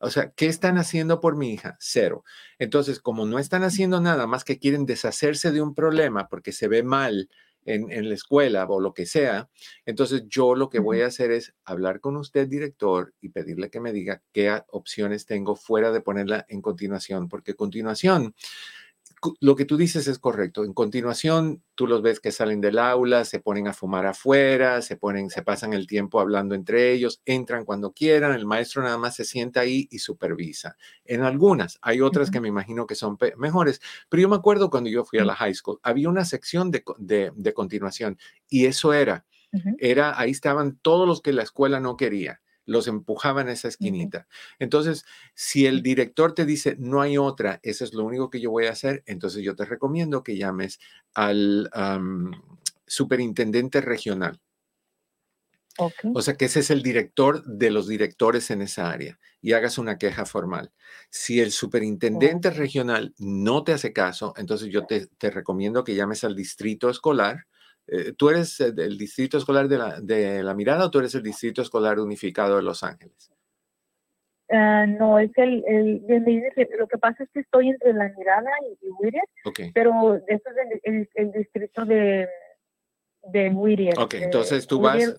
[0.00, 1.76] O sea, ¿qué están haciendo por mi hija?
[1.78, 2.24] Cero.
[2.58, 6.66] Entonces, como no están haciendo nada más que quieren deshacerse de un problema porque se
[6.66, 7.28] ve mal
[7.64, 9.48] en, en, la escuela o lo que sea,
[9.86, 13.78] entonces yo lo que voy a hacer es hablar con usted, director, y pedirle que
[13.78, 18.34] me diga qué opciones tengo fuera de ponerla en continuación, porque continuación
[19.40, 20.64] lo que tú dices es correcto.
[20.64, 24.96] En continuación, tú los ves que salen del aula, se ponen a fumar afuera, se
[24.96, 29.14] ponen, se pasan el tiempo hablando entre ellos, entran cuando quieran, el maestro nada más
[29.14, 30.76] se sienta ahí y supervisa.
[31.04, 34.90] En algunas, hay otras que me imagino que son mejores, pero yo me acuerdo cuando
[34.90, 39.24] yo fui a la high school, había una sección de, de, continuación y eso era,
[39.78, 44.26] era, ahí estaban todos los que la escuela no quería los empujaban a esa esquinita.
[44.58, 48.50] Entonces, si el director te dice, no hay otra, eso es lo único que yo
[48.50, 50.78] voy a hacer, entonces yo te recomiendo que llames
[51.14, 51.70] al
[52.86, 54.40] superintendente regional.
[56.14, 59.78] O sea, que ese es el director de los directores en esa área y hagas
[59.78, 60.70] una queja formal.
[61.10, 66.24] Si el superintendente regional no te hace caso, entonces yo te, te recomiendo que llames
[66.24, 67.46] al distrito escolar
[67.86, 71.22] eh, ¿Tú eres del distrito escolar de la, de la Mirada o tú eres el
[71.22, 73.32] distrito escolar unificado de Los Ángeles?
[74.50, 76.02] Ah, no, es el, el,
[76.78, 81.08] lo que pasa es que estoy entre la Mirada y, y pero esto es el,
[81.14, 82.28] el, distrito de,
[83.22, 83.98] de Whittier.
[83.98, 85.18] Ok, entonces tú vas,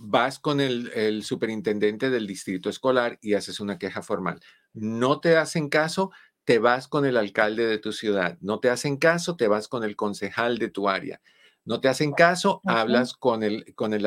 [0.00, 4.40] vas con el, el, superintendente del distrito escolar y haces una queja formal.
[4.72, 6.10] No te hacen caso,
[6.44, 8.38] te vas con el alcalde de tu ciudad.
[8.40, 11.20] No te hacen caso, te vas con el concejal de tu área.
[11.64, 14.04] No te hacen caso, hablas con el, con el,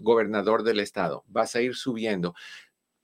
[0.00, 1.24] gobernador del estado.
[1.28, 2.34] Vas a ir subiendo.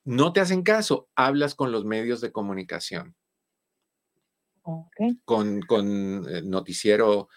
[0.05, 3.14] No te hacen caso, hablas con los medios de comunicación.
[5.24, 7.29] Con, con eh, noticiero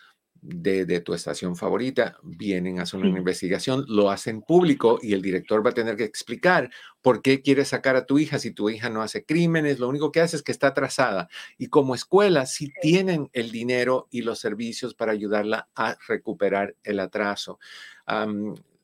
[0.42, 5.66] de, tu estación favorita, vienen a hacer una investigación, lo hacen público y el director
[5.66, 6.70] va a tener que explicar
[7.02, 10.12] por qué quiere sacar a tu hija si tu hija no hace crímenes, lo único
[10.12, 11.30] que hace es que está atrasada.
[11.58, 17.00] Y como escuela, si tienen el dinero y los servicios para ayudarla a recuperar el
[17.00, 17.60] atraso.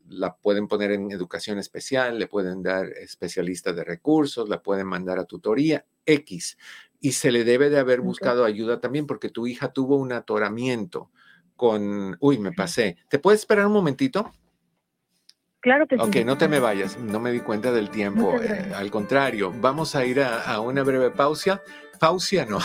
[0.10, 5.18] la pueden poner en educación especial, le pueden dar especialistas de recursos, la pueden mandar
[5.18, 6.58] a tutoría X.
[7.00, 11.10] Y se le debe de haber buscado ayuda también porque tu hija tuvo un atoramiento
[11.56, 12.18] con...
[12.20, 12.98] Uy, me pasé.
[13.10, 14.32] ¿Te puedes esperar un momentito?
[15.64, 16.02] Claro que sí.
[16.02, 18.36] Ok, no te me vayas, no me di cuenta del tiempo.
[18.42, 21.62] Eh, al contrario, vamos a ir a, una breve pausa.
[22.02, 22.60] Pausia no.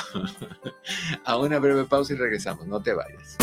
[1.24, 2.66] a una breve pausa y regresamos.
[2.66, 3.36] No te vayas.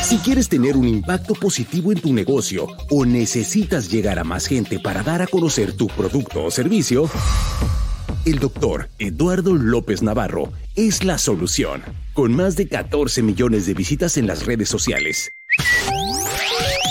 [0.00, 4.78] Si quieres tener un impacto positivo en tu negocio o necesitas llegar a más gente
[4.78, 7.10] para dar a conocer tu producto o servicio,
[8.24, 14.18] el doctor Eduardo López Navarro es la solución, con más de 14 millones de visitas
[14.18, 15.32] en las redes sociales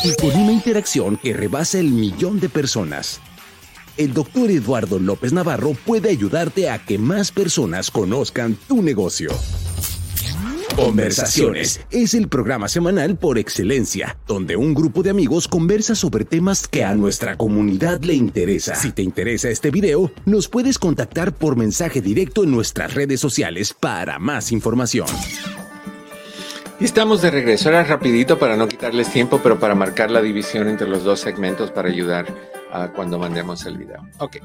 [0.04, 3.20] y con una interacción que rebasa el millón de personas.
[3.98, 9.30] El doctor Eduardo López Navarro puede ayudarte a que más personas conozcan tu negocio.
[10.76, 16.68] Conversaciones es el programa semanal por excelencia, donde un grupo de amigos conversa sobre temas
[16.68, 18.76] que a nuestra comunidad le interesa.
[18.76, 23.74] Si te interesa este video, nos puedes contactar por mensaje directo en nuestras redes sociales
[23.74, 25.08] para más información.
[26.82, 30.90] estamos de regreso, ahora rapidito para no quitarles tiempo, pero para marcar la división entre
[30.90, 32.28] los dos segmentos para ayudar
[32.94, 34.06] cuando mandemos el video.
[34.20, 34.38] Ok,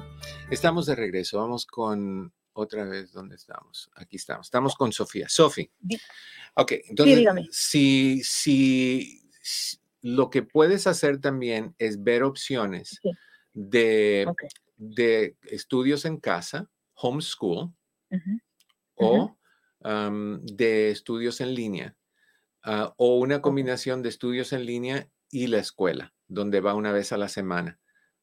[0.48, 3.90] estamos de regreso, vamos con otra vez, ¿dónde estamos?
[3.94, 4.46] Aquí estamos.
[4.46, 5.28] Estamos con Sofía.
[5.28, 5.68] Sofía.
[6.54, 9.30] Ok, entonces, si, si,
[10.02, 13.00] lo que puedes hacer también es ver opciones
[13.52, 14.26] de,
[14.76, 17.72] de estudios en casa, homeschool,
[18.94, 19.36] o
[20.42, 21.96] de estudios en línea,
[22.62, 27.12] ah, o una combinación de estudios en línea y la escuela, donde va una vez
[27.12, 27.79] a la semana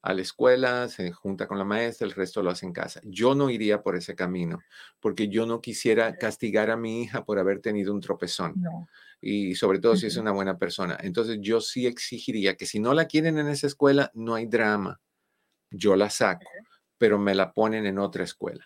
[0.07, 3.01] a la escuela, se junta con la maestra, el resto lo hace en casa.
[3.03, 4.59] Yo no iría por ese camino,
[5.01, 8.55] porque yo no quisiera castigar a mi hija por haber tenido un tropezón.
[9.19, 10.97] Y sobre todo si es una buena persona.
[11.01, 15.01] Entonces yo sí exigiría que si no la quieren en esa escuela, no hay drama.
[15.71, 16.47] Yo la saco,
[16.97, 18.65] pero me la ponen en otra escuela.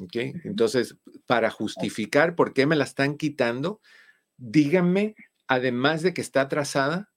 [0.00, 0.16] ¿Ok?
[0.44, 3.82] Entonces, para justificar por qué me la están quitando,
[4.38, 5.16] díganme,
[5.48, 7.10] además de que está atrasada,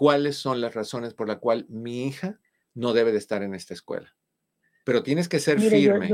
[0.00, 2.40] cuáles son las razones por las cuales mi hija
[2.74, 4.10] no debe de estar en esta escuela.
[4.82, 6.08] Pero tienes que ser firme.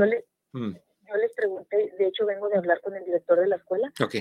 [0.51, 0.73] Mm.
[0.73, 3.93] Yo, les pregunté, de hecho vengo de hablar con el director de la escuela.
[4.03, 4.15] Ok.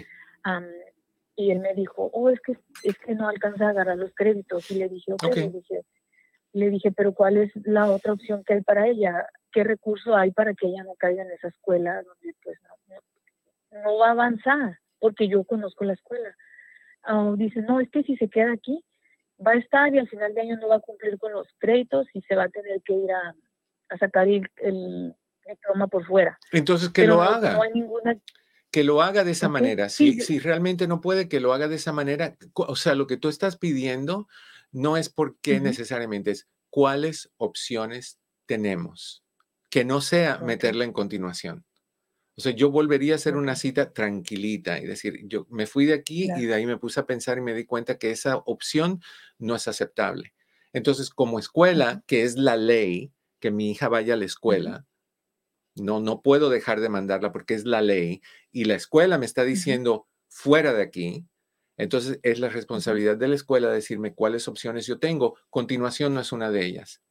[1.34, 4.70] y él me dijo, oh, es que, es que no alcanza a agarrar los créditos.
[4.70, 5.84] Y le dije, ok, Le, dije,
[6.52, 9.26] le dije, pero ¿cuál es la otra opción que hay para ella?
[9.50, 13.98] ¿Qué recurso hay para que ella no caiga en esa escuela donde pues no, no
[13.98, 14.78] va a avanzar?
[15.00, 16.36] Porque yo conozco la escuela.
[17.02, 18.84] Ah, dice, no, es que si se queda aquí,
[19.44, 22.06] va a estar y al final de año no va a cumplir con los créditos
[22.14, 23.34] y se va a tener que ir a,
[23.98, 25.14] sacar el,
[25.46, 26.38] diploma por fuera.
[26.52, 27.58] Entonces, que lo haga.
[28.70, 29.88] Que lo haga de esa manera.
[29.88, 32.36] Si, si realmente no puede, que lo haga de esa manera.
[32.54, 34.26] O sea, lo que tú estás pidiendo
[34.72, 39.22] no es porque necesariamente, es cuáles opciones tenemos.
[39.70, 41.65] Que no sea meterla en continuación.
[42.38, 45.94] O sea, yo volvería a hacer una cita tranquilita y decir, yo me fui de
[45.94, 49.00] aquí y de ahí me puse a pensar y me di cuenta que esa opción
[49.38, 50.34] no es aceptable.
[50.74, 54.86] Entonces, como escuela, que es la ley, que mi hija vaya a la escuela,
[55.76, 58.20] no, no puedo dejar de mandarla porque es la ley
[58.52, 61.26] y la escuela me está diciendo fuera de aquí.
[61.78, 65.36] Entonces, es la responsabilidad de la escuela decirme cuáles opciones yo tengo.
[65.48, 67.02] Continuación no es una de ellas.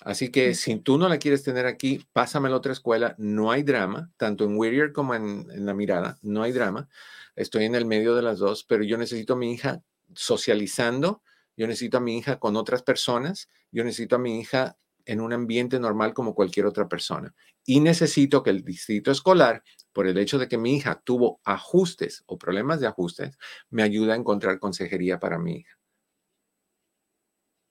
[0.00, 3.14] Así que si tú no la quieres tener aquí, pásame a la otra escuela.
[3.18, 6.18] No hay drama, tanto en Whittier como en, La Mirada.
[6.22, 6.88] No hay drama.
[7.34, 9.82] Estoy en el medio de las dos, pero yo necesito a mi hija
[10.14, 11.22] socializando.
[11.56, 13.48] Yo necesito a mi hija con otras personas.
[13.72, 17.34] Yo necesito a mi hija en un ambiente normal como cualquier otra persona.
[17.64, 22.22] Y necesito que el distrito escolar, por el hecho de que mi hija tuvo ajustes
[22.26, 23.36] o problemas de ajustes,
[23.70, 25.78] me ayude a encontrar consejería para mi hija.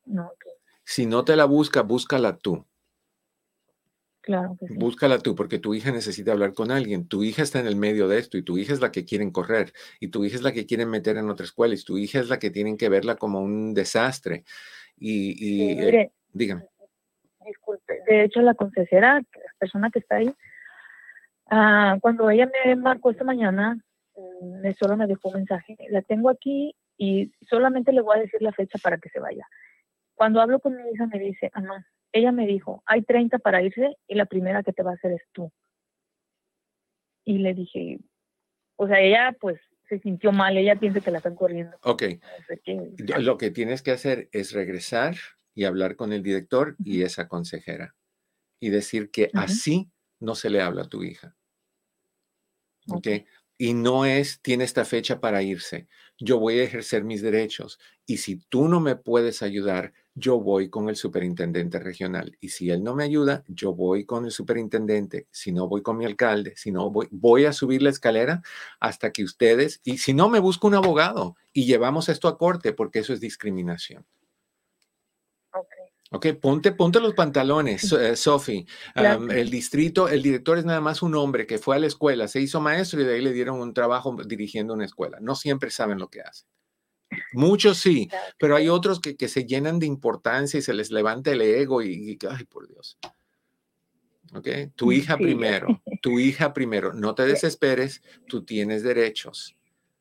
[0.06, 0.32] No,
[0.88, 2.66] si no te la busca, búscala tú.
[4.22, 7.10] Claro Búscala tú, porque tu hija necesita hablar con alguien.
[7.10, 9.32] Tu hija está en el medio de esto y tu hija es la que quieren
[9.32, 12.22] correr y tu hija es la que quieren meter en otra escuela y tu hija
[12.22, 14.46] es la que tienen que verla como un desastre.
[14.96, 16.66] Y, y eh, dígame.
[17.46, 20.34] Disculpe, de hecho la consejera, la persona que está ahí,
[21.52, 23.78] ah, cuando ella me marcó esta mañana,
[24.16, 25.76] mm, me solo me dejó un mensaje.
[25.90, 29.46] La tengo aquí y solamente le voy a decir la fecha para que se vaya.
[30.18, 31.76] Cuando hablo con mi hija me dice, ah, no,
[32.12, 35.12] ella me dijo, hay 30 para irse y la primera que te va a hacer
[35.12, 35.52] es tú.
[37.24, 38.00] Y le dije,
[38.78, 41.78] o sea, ella pues se sintió mal, ella piensa que la están corriendo.
[41.84, 42.04] Ok.
[43.20, 45.16] Lo que tienes que hacer es regresar
[45.54, 47.96] y hablar con el director y esa consejera
[48.60, 51.36] y decir que así no se le habla a tu hija.
[52.90, 53.08] ¿Ok?
[53.58, 55.88] y no es, tiene esta fecha para irse.
[56.20, 60.70] Yo voy a ejercer mis derechos y si tú no me puedes ayudar, yo voy
[60.70, 62.36] con el superintendente regional.
[62.42, 65.28] Y si él no me ayuda, yo voy con el superintendente.
[65.30, 66.54] Si no, voy con mi alcalde.
[66.56, 68.42] Si no, voy, voy a subir la escalera
[68.80, 72.74] hasta que ustedes, y si no, me busco un abogado y llevamos esto a corte
[72.74, 74.06] porque eso es discriminación.
[76.10, 78.66] Ok, ponte, ponte los pantalones, eh, Sophie.
[78.96, 82.40] el distrito, el director es nada más un hombre que fue a la escuela, se
[82.40, 85.20] hizo maestro y de ahí le dieron un trabajo dirigiendo una escuela.
[85.22, 86.48] No siempre saben lo que hacen.
[87.34, 88.10] Muchos sí,
[88.40, 91.82] pero hay otros que, que, se llenan de importancia y se les levanta el ego
[91.82, 92.98] y, ay, por Dios.
[94.34, 94.48] ¿Ok?
[94.76, 96.94] Tu hija primero, tu hija primero.
[96.94, 99.58] No te desesperes, tú tienes derechos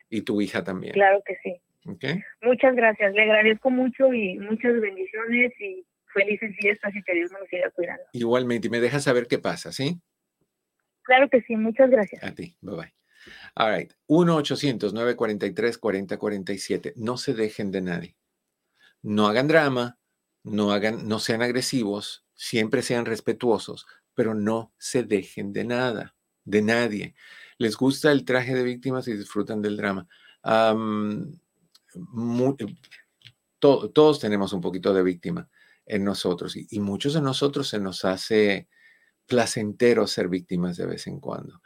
[0.09, 0.95] y tu hija también.
[0.95, 1.61] Claro que sí.
[1.89, 2.21] Okay.
[2.43, 7.49] Muchas gracias, le agradezco mucho y muchas bendiciones y felices fiestas y que Dios nos
[7.49, 8.03] siga cuidando.
[8.13, 10.01] Igualmente, y me dejas saber qué pasa, ¿sí?
[11.03, 12.25] Claro que sí, muchas gracias.
[12.25, 12.93] A ti, bye bye.
[13.55, 16.95] All right, 1-800-943-4047.
[16.97, 18.17] No se dejen de nadie.
[19.03, 19.99] No hagan drama,
[20.43, 26.15] no, hagan, no sean agresivos, siempre sean respetuosos, pero no se dejen de nada,
[26.45, 27.15] de nadie.
[27.59, 30.07] Les gusta el traje de víctimas y disfrutan del drama.
[33.59, 35.49] todos tenemos un poquito de víctima
[35.87, 38.69] en nosotros y, muchos de nosotros se nos hace
[39.27, 41.63] placentero ser víctimas de vez en cuando.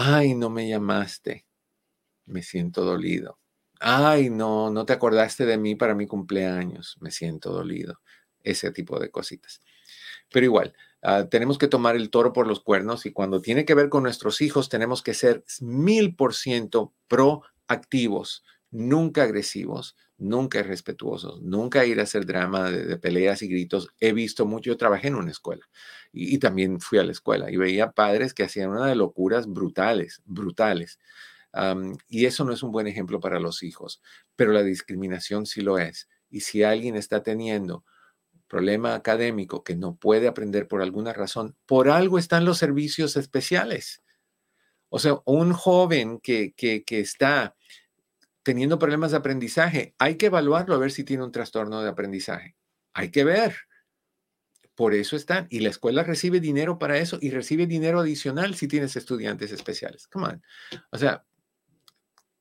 [0.00, 1.44] Ay, no me llamaste,
[2.26, 3.38] me siento dolido.
[3.80, 8.00] Ay, no, no te acordaste de mí para mi cumpleaños, me siento dolido.
[8.42, 9.60] Ese tipo de cositas.
[10.32, 13.74] Pero igual, ah, tenemos que tomar el toro por los cuernos y cuando tiene que
[13.74, 21.40] ver con nuestros hijos, tenemos que ser mil por ciento proactivos, nunca agresivos, nunca respetuosos,
[21.42, 23.88] nunca ir a hacer drama de, peleas y gritos.
[24.00, 25.68] He visto mucho, yo trabajé en una escuela
[26.12, 30.22] y, también fui a la escuela y veía padres que hacían una de locuras brutales,
[30.24, 30.98] brutales.
[32.08, 34.02] y eso no es un buen ejemplo para los hijos,
[34.36, 36.08] pero la discriminación sí lo es.
[36.30, 37.84] Y si alguien está teniendo
[38.48, 44.02] problema académico que no puede aprender por alguna razón, por algo están los servicios especiales.
[44.90, 47.54] O sea, un joven que, que está
[48.48, 52.56] teniendo problemas de aprendizaje, hay que evaluarlo a ver si tiene un trastorno de aprendizaje.
[52.94, 53.54] Hay que ver.
[54.74, 55.46] Por eso están.
[55.50, 60.06] Y la escuela recibe dinero para eso y recibe dinero adicional si tienes estudiantes especiales.
[60.06, 60.42] Come on.
[60.90, 61.26] O sea,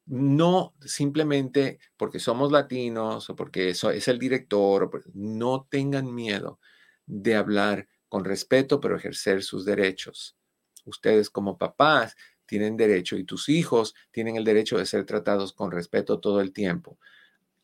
[0.05, 6.61] no simplemente porque somos latinos o porque eso es el director, no tengan miedo
[7.05, 10.37] de hablar con respeto, pero ejercer sus derechos.
[10.85, 12.15] Ustedes como papás
[12.47, 16.53] tienen derecho y tus hijos tienen el derecho de ser tratados con respeto todo el
[16.53, 16.97] tiempo.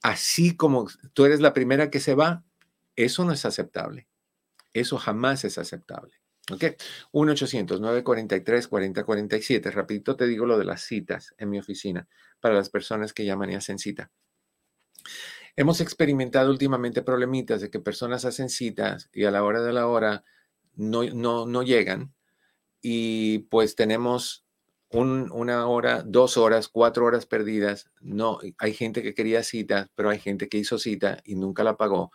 [0.01, 2.43] Así como tú eres la primera que se va,
[2.95, 4.07] eso no es aceptable.
[4.73, 6.19] Eso jamás es aceptable.
[6.51, 6.65] ¿Ok?
[7.13, 9.71] 1-800-943-4047.
[9.71, 12.09] Rapidito te digo lo de las citas en mi oficina
[12.41, 14.11] para las personas que llaman y hacen cita.
[15.55, 19.88] Hemos experimentado últimamente problemitas de que personas hacen citas y a la hora de la
[19.88, 20.25] hora
[20.75, 22.13] no, no, no llegan
[22.81, 24.43] y pues tenemos
[24.94, 27.89] una hora, dos horas, cuatro horas perdidas.
[28.02, 31.78] No, hay gente que quería cita, pero hay gente que hizo cita y nunca la
[31.78, 32.12] pagó.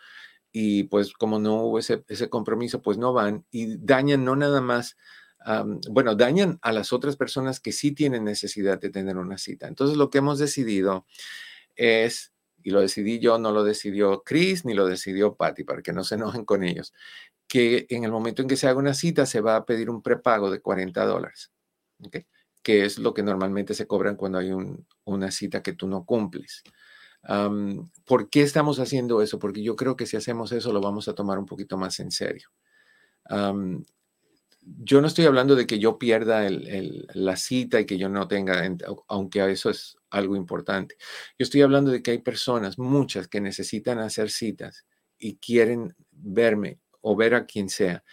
[0.53, 4.97] Y pues como no hubo ese, compromiso, pues no van y dañan no nada más,
[5.91, 9.67] bueno, dañan a las otras personas que sí tienen necesidad de tener una cita.
[9.69, 11.07] Entonces lo que hemos decidido
[11.77, 15.93] es, y lo decidí yo, no lo decidió Chris ni lo decidió Patty, para que
[15.93, 16.93] no se enojen con ellos,
[17.47, 20.03] que en el momento en que se haga una cita se va a pedir un
[20.03, 21.53] prepago de 40 dólares,
[22.63, 24.51] que es lo que normalmente se cobran cuando hay
[25.05, 26.63] una cita que tú no cumples.
[28.05, 29.39] ¿Por qué estamos haciendo eso?
[29.39, 32.11] Porque yo creo que si hacemos eso lo vamos a tomar un poquito más en
[32.11, 32.49] serio.
[34.85, 38.63] yo no estoy hablando de que yo pierda la cita y que yo no tenga,
[39.09, 40.97] aunque eso es algo importante.
[41.39, 44.87] Yo estoy hablando de que hay personas, muchas, que necesitan hacer citas
[45.19, 48.05] y quieren verme o ver a quien sea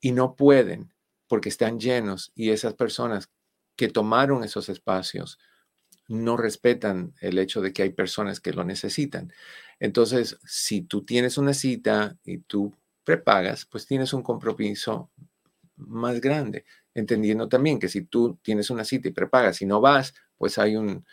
[0.00, 0.92] y no pueden
[1.26, 3.30] porque están llenos y esas personas
[3.76, 5.38] que tomaron esos espacios
[6.08, 9.32] no respetan el hecho de que hay personas que lo necesitan.
[9.80, 15.10] Entonces, si tú tienes una cita y tú prepagas, pues tienes un compromiso
[15.76, 16.64] más grande,
[16.94, 20.76] entendiendo también que si tú tienes una cita y prepagas y no vas, pues hay
[20.76, 21.04] un,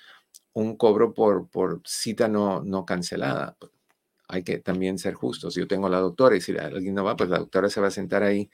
[0.53, 3.57] un cobro por, por cita no, no cancelada
[4.27, 5.55] hay que también ser justos.
[5.55, 7.87] Yo tengo a la doctora y si alguien no va, pues la doctora se va
[7.87, 8.49] a sentar ahí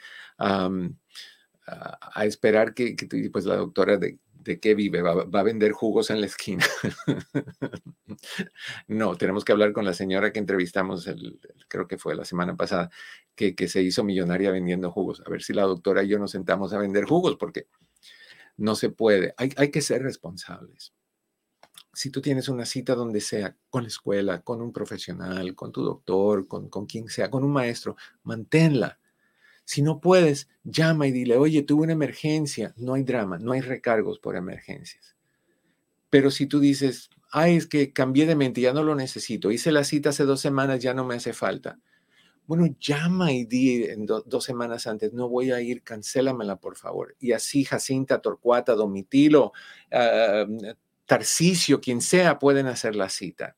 [1.67, 2.95] a, esperar que,
[3.31, 6.65] pues la doctora de, de qué vive, va, a vender jugos en la esquina.
[8.87, 12.55] no, tenemos que hablar con la señora que entrevistamos, el, creo que fue la semana
[12.55, 12.89] pasada,
[13.35, 15.21] que, que se hizo millonaria vendiendo jugos.
[15.25, 17.67] A ver si la doctora y yo nos sentamos a vender jugos, porque
[18.55, 19.33] no se puede.
[19.37, 20.93] Hay, hay que ser responsables
[21.97, 25.81] si tú tienes una cita donde sea, con la escuela, con un profesional, con tu
[25.81, 28.99] doctor, con, con quien sea, con un maestro, manténla.
[29.67, 32.73] Si no puedes, llama y dile, oye, tuve una emergencia.
[32.77, 35.17] No hay drama, no hay recargos por emergencias.
[36.09, 39.73] Pero si tú dices, ay, es que cambié de mente, ya no lo necesito, hice
[39.73, 41.81] la cita hace dos semanas, ya no me hace falta.
[42.45, 47.17] Bueno, llama y di en dos semanas antes, no voy a ir, cancélamela, por favor.
[47.19, 49.51] Y así Jacinta, Torcuata, Domitilo,
[49.91, 50.73] uh,
[51.05, 53.57] Tarcisio, quien sea, pueden hacer la cita.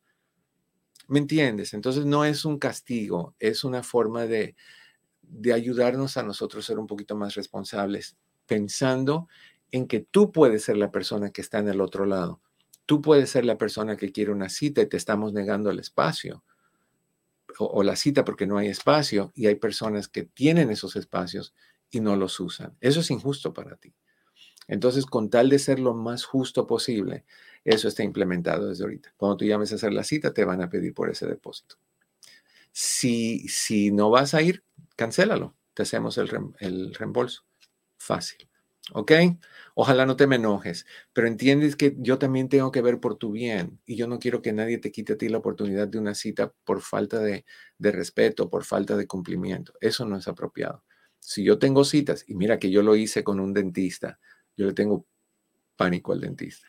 [1.07, 1.75] ¿Me entiendes?
[1.75, 4.55] Entonces no es un castigo, es una forma de,
[5.29, 9.27] de ayudarnos a nosotros a ser un poquito más responsables, pensando
[9.71, 12.41] en que tú puedes ser la persona que está en el otro lado.
[12.85, 16.43] Tú puedes ser la persona que quiere una cita y te estamos negando el espacio.
[17.57, 21.53] O, o, la cita porque no hay espacio y hay personas que tienen esos espacios
[21.91, 22.75] y no los usan.
[22.79, 23.93] Eso es injusto para ti.
[24.67, 27.25] Entonces, con tal de ser lo más justo posible,
[27.65, 29.13] eso está implementado desde ahorita.
[29.17, 31.75] Cuando tú llames a hacer la cita, te van a pedir por ese depósito.
[32.71, 34.63] Si, si no vas a ir,
[34.99, 35.55] cancélalo.
[35.73, 37.45] Te hacemos el, reembolso.
[37.97, 38.49] Fácil.
[38.91, 39.13] ¿Ok?
[39.75, 43.31] Ojalá no te me enojes, pero entiendes que yo también tengo que ver por tu
[43.31, 46.15] bien y yo no quiero que nadie te quite a ti la oportunidad de una
[46.15, 47.45] cita por falta de,
[47.77, 49.73] de respeto, por falta de cumplimiento.
[49.79, 50.83] Eso no es apropiado.
[51.19, 54.19] Si yo tengo citas, y mira que yo lo hice con un dentista,
[54.57, 55.07] yo le tengo
[55.77, 56.67] pánico al dentista.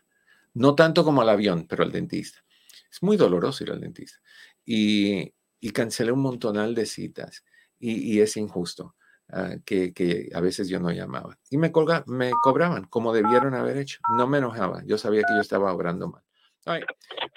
[0.54, 2.44] No tanto como al avión, pero al dentista.
[2.92, 4.20] Es muy doloroso ir al dentista.
[4.64, 7.44] Y, y cancelé un montonal de citas
[7.80, 8.94] y, es injusto
[9.30, 11.36] ah, que, a veces yo no llamaba.
[11.50, 13.98] Y me, colga, me cobraban como debieron haber hecho.
[14.16, 14.82] No me enojaba.
[14.84, 16.22] Yo sabía que yo estaba obrando mal.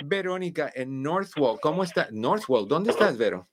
[0.04, 2.08] Verónica, en Northwell, ¿cómo está?
[2.12, 3.48] Northwell, ¿dónde estás, Vero?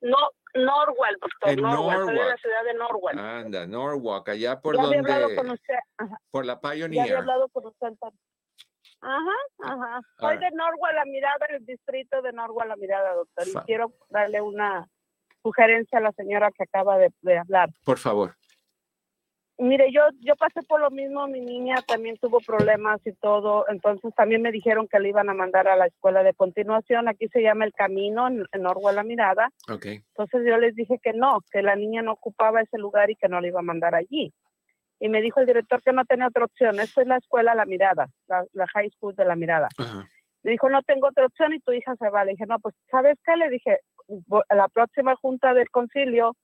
[0.00, 0.16] No,
[0.54, 1.50] Norwalk, doctor.
[1.50, 3.18] En Norwalk, en la ciudad de Norwalk.
[3.18, 5.02] Anda, Norwalk, allá por donde.
[6.30, 7.06] Por la Pioneer.
[7.06, 7.88] Ya he hablado con usted.
[9.00, 10.00] Ajá, ajá.
[10.18, 13.48] Soy de Norwalk, la mirada, el distrito de Norwalk, la mirada, doctor.
[13.48, 14.88] Y quiero darle una
[15.44, 17.68] sugerencia a la señora que acaba de, hablar.
[17.84, 18.34] Por favor.
[19.56, 24.12] Mire, yo, yo pasé por lo mismo, mi niña también tuvo problemas y todo, entonces
[24.16, 27.40] también me dijeron que le iban a mandar a la escuela de continuación, aquí se
[27.40, 29.50] llama El Camino, en, en La Mirada.
[29.70, 30.02] Okay.
[30.08, 33.28] Entonces yo les dije que no, que la niña no ocupaba ese lugar y que
[33.28, 34.32] no le iba a mandar allí.
[34.98, 37.64] Y me dijo el director que no tenía otra opción, esta es la escuela La
[37.66, 39.68] Mirada, la, high school de La Mirada.
[40.42, 42.24] Me dijo, no tengo otra opción y tu hija se va.
[42.24, 43.34] Le dije, no, pues, ¿sabes qué?
[43.36, 43.78] Le dije,
[44.50, 46.36] la próxima junta del concilio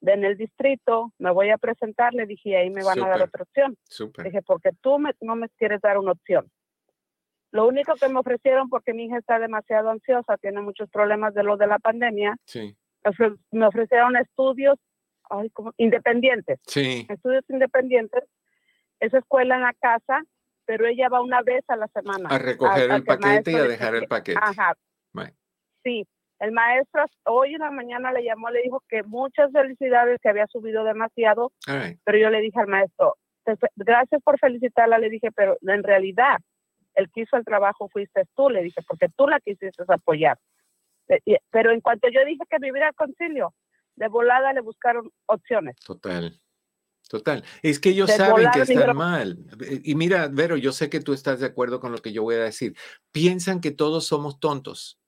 [0.00, 3.44] en el distrito, me voy a presentar, le dije, ahí me van a dar otra
[3.44, 3.76] opción.
[4.24, 6.50] Dije, porque tú no me quieres dar una opción.
[7.52, 11.44] Lo único que me ofrecieron, porque mi hija está demasiado ansiosa, tiene muchos problemas de
[11.44, 12.36] lo de la pandemia,
[13.50, 14.78] me ofrecieron estudios
[15.76, 16.60] independientes.
[16.74, 18.24] Estudios independientes.
[19.00, 20.22] Esa escuela en la casa,
[20.64, 22.28] pero ella va una vez a la semana.
[22.28, 24.40] A recoger el paquete y a dejar el paquete.
[24.42, 24.74] Ajá.
[25.84, 26.06] Sí,
[26.42, 30.48] el maestro hoy en la mañana le llamó, le dijo que muchas felicidades, que había
[30.48, 31.52] subido demasiado,
[32.04, 33.16] pero yo le dije al maestro,
[33.76, 36.38] gracias por felicitarla, le dije, pero en realidad
[36.94, 40.36] el que hizo el trabajo fuiste tú, le dije, porque tú la quisiste apoyar.
[41.50, 43.54] Pero en cuanto yo dije que viviera al concilio,
[43.94, 45.76] de volada le buscaron opciones.
[45.76, 46.40] Total.
[47.08, 47.44] Total.
[47.62, 49.38] Es que ellos saben que están mal.
[49.84, 52.34] Y mira, Vero, yo sé que tú estás de acuerdo con lo que yo voy
[52.34, 52.74] a decir.
[53.12, 54.98] Piensan que todos somos tontos.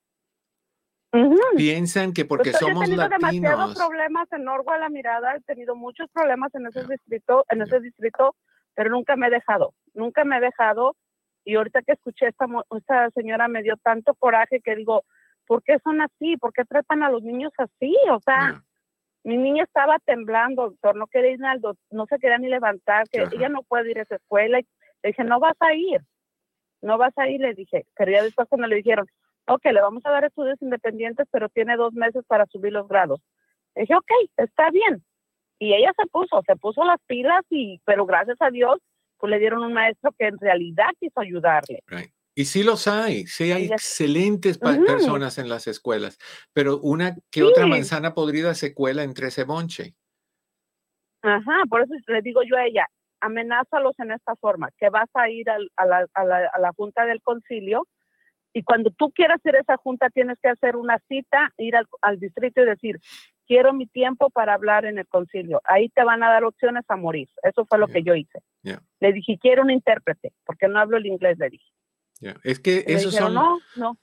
[1.56, 3.06] Piensan que porque pues somos latinos.
[3.06, 7.44] He tenido demasiados problemas en Orgua la mirada, he tenido muchos problemas en ese distrito,
[7.50, 8.34] en ese distrito,
[8.74, 10.96] pero nunca me he dejado, nunca me he dejado.
[11.44, 12.46] Y ahorita que escuché esta,
[12.76, 15.04] esta señora me dio tanto coraje que digo,
[15.46, 16.36] ¿por qué son así?
[16.36, 17.94] ¿Por qué tratan a los niños así?
[18.10, 18.62] O sea,
[19.22, 21.60] mi niña estaba temblando, doctor, no quería ir al
[21.90, 24.58] no se quería ni levantar, que ella no puede ir a esa escuela.
[24.58, 24.66] Y
[25.02, 26.00] le dije, no vas a ir,
[26.82, 27.86] no vas a ir, le dije.
[27.94, 29.06] Pero ya después cuando le dijeron,
[29.46, 33.20] ok, le vamos a dar estudios independientes, pero tiene dos meses para subir los grados.
[33.74, 35.04] dije, ok, está bien.
[35.58, 38.78] Y ella se puso, se puso las pilas, y, pero gracias a Dios,
[39.18, 41.82] pues le dieron un maestro que en realidad quiso ayudarle.
[42.34, 46.18] Y sí los hay, sí hay excelentes personas en las escuelas,
[46.52, 49.94] pero una que otra manzana podrida se cuela entre ese bonche.
[51.22, 52.86] Ajá, por eso le digo yo a ella,
[53.20, 57.06] amenázalos en esta forma, que vas a ir a, la, a, la, a la junta
[57.06, 57.86] del concilio
[58.54, 62.62] y cuando tú quieras hacer esa junta, tienes que hacer una cita, ir al, distrito
[62.62, 63.00] y decir,
[63.48, 65.60] quiero mi tiempo para hablar en el concilio.
[65.64, 67.28] Ahí te van a dar opciones a morir.
[67.42, 68.38] Eso fue lo que yo hice.
[69.00, 71.68] Le dije, quiero un intérprete, porque no hablo el inglés, le dije.
[72.44, 73.36] Es que esos, son,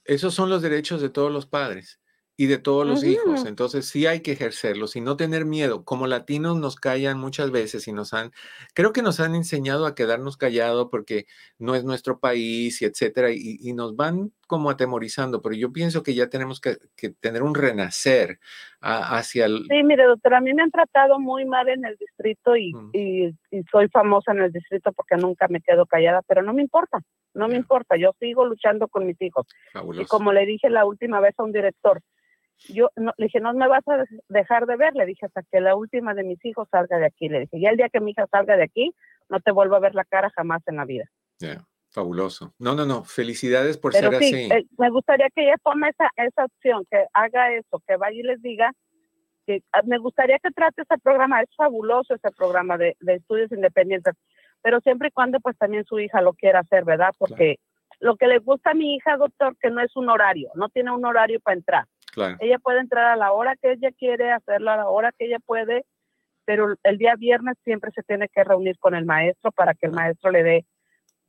[0.04, 2.02] esos son los derechos de todos los padres
[2.42, 3.46] y de todos los hijos.
[3.46, 5.86] Entonces sí hay que ejercerlos y no tener miedo.
[5.86, 8.32] Como latinos nos callan muchas veces y nos han,
[8.74, 11.28] creo que nos han enseñado a quedarnos callados porque
[11.60, 15.42] no es nuestro país y etcétera y, nos van como atemorizando.
[15.42, 16.76] Pero yo pienso que ya tenemos que,
[17.22, 18.38] tener un renacer
[18.82, 19.66] hacia el...
[19.70, 23.34] Sí, mire, doctora, a mí me han tratado muy mal en el distrito y, y,
[23.72, 27.00] soy famosa en el distrito porque nunca me quedo callada, pero no me importa,
[27.34, 27.96] no me importa.
[27.96, 29.48] Yo sigo luchando con mis hijos.
[29.94, 32.02] Y como le dije la última vez a un director,
[32.68, 35.62] yo no, le dije, no me vas a dejar de ver, le dije, hasta que
[35.62, 37.30] la última de mis hijos salga de aquí.
[37.30, 38.94] Le dije, ya el día que mi hija salga de aquí,
[39.30, 41.06] no te vuelvo a ver la cara jamás en la vida.
[41.92, 42.54] Fabuloso.
[42.58, 44.50] No, no, no, felicidades por ser así.
[44.52, 48.24] Eh, me gustaría que ella tome esa, esa opción, que haga eso, que vaya y
[48.24, 48.72] les diga
[49.46, 54.16] que ah, me gustaría que trate ese programa, es fabuloso ese programa de, estudios independientes,
[54.62, 57.12] pero siempre y cuando pues también su hija lo quiera hacer, ¿verdad?
[57.18, 57.58] Porque
[58.00, 60.92] lo que le gusta a mi hija, doctor, que no es un horario, no tiene
[60.92, 61.86] un horario para entrar.
[62.40, 65.40] Ella puede entrar a la hora que ella quiere, hacerlo a la hora que ella
[65.46, 65.86] puede,
[66.46, 69.94] pero el día viernes siempre se tiene que reunir con el maestro para que el
[69.94, 70.66] maestro le dé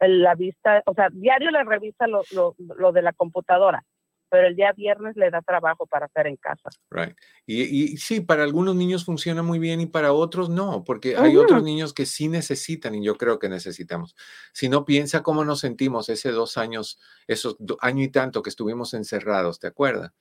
[0.08, 3.84] la vista, o sea, diario le revisa lo, lo, de la computadora,
[4.28, 6.70] pero el día viernes le da trabajo para hacer en casa.
[6.90, 7.16] Right.
[7.46, 11.36] Y, y, sí, para algunos niños funciona muy bien y para otros no, porque hay
[11.36, 14.16] otros niños que sí necesitan y yo creo que necesitamos.
[14.52, 18.94] Si no, piensa cómo nos sentimos ese dos años, esos año y tanto que estuvimos
[18.94, 20.12] encerrados, ¿te acuerdas?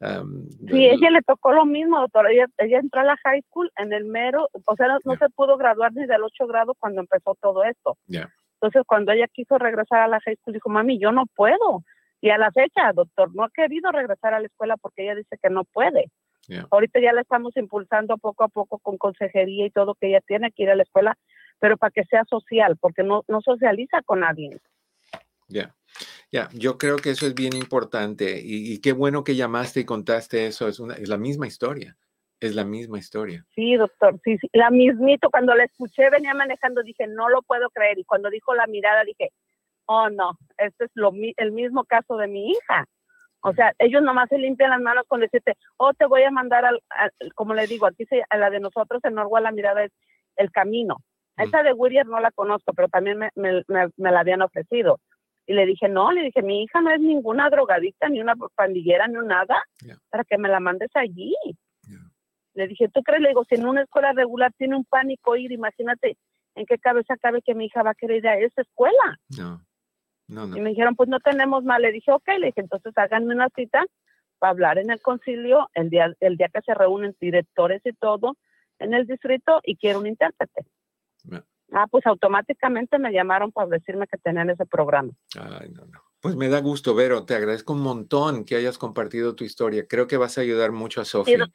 [0.00, 2.30] sí, ella le tocó lo mismo, doctor.
[2.30, 5.56] Ella, ella entró a la high school en el mero, o sea, no, se pudo
[5.56, 7.96] graduar ni del 8 grado cuando empezó todo esto.
[8.60, 11.84] Entonces, cuando ella quiso regresar a la high school, dijo, mami, yo no puedo.
[12.20, 15.38] Y a la fecha, doctor, no ha querido regresar a la escuela porque ella dice
[15.40, 16.10] que no puede.
[16.70, 20.50] Ahorita ya la estamos impulsando poco a poco con consejería y todo que ella tiene
[20.50, 21.16] que ir a la escuela,
[21.58, 24.58] pero para que sea social, porque no, no socializa con nadie.
[25.48, 25.74] Ya.
[26.30, 30.46] Ya, yo creo que eso es bien importante y, qué bueno que llamaste y contaste
[30.46, 30.68] eso.
[30.68, 31.96] Es, una, es la misma historia.
[32.40, 33.44] Es la misma historia.
[33.54, 35.28] Sí, doctor, sí, sí, la mismito.
[35.30, 37.98] Cuando la escuché, venía manejando, dije, no lo puedo creer.
[37.98, 39.30] Y cuando dijo la mirada, dije,
[39.86, 42.86] oh no, este es lo, el mismo caso de mi hija.
[43.40, 46.64] O sea, ellos nomás se limpian las manos con decirte, oh, te voy a mandar
[46.64, 46.80] al,
[47.34, 49.92] como le digo, aquí se, a la de nosotros en Norway la mirada es
[50.36, 50.98] el camino.
[51.36, 51.42] Mm.
[51.42, 55.00] Esa de Whittier no la conozco, pero también me, me, me, la habían ofrecido.
[55.46, 59.06] Y le dije, no, le dije, mi hija no es ninguna drogadicta, ni una pandillera,
[59.08, 59.62] ni nada,
[60.10, 61.34] para que me la mandes allí.
[62.58, 63.22] Le dije, ¿tú crees?
[63.22, 66.18] Le digo, si en una escuela regular tiene un pánico ir, imagínate
[66.56, 69.20] en qué cabeza cabe que mi hija va a querer ir a esa escuela.
[69.38, 69.64] No.
[70.26, 70.56] No, no.
[70.56, 71.80] Y me dijeron, pues no tenemos mal.
[71.80, 73.86] Le dije, ok, le dije, entonces háganme una cita
[74.40, 78.36] para hablar en el concilio el día, el día que se reúnen directores y todo
[78.80, 80.66] en el distrito y quiero un intérprete.
[81.70, 85.12] Ah, pues automáticamente me llamaron para decirme que tenían ese programa.
[85.38, 86.02] Ay, no, no.
[86.20, 87.24] Pues me da gusto, Vero.
[87.24, 89.86] Te agradezco un montón que hayas compartido tu historia.
[89.86, 91.46] Creo que vas a ayudar mucho a Sofía.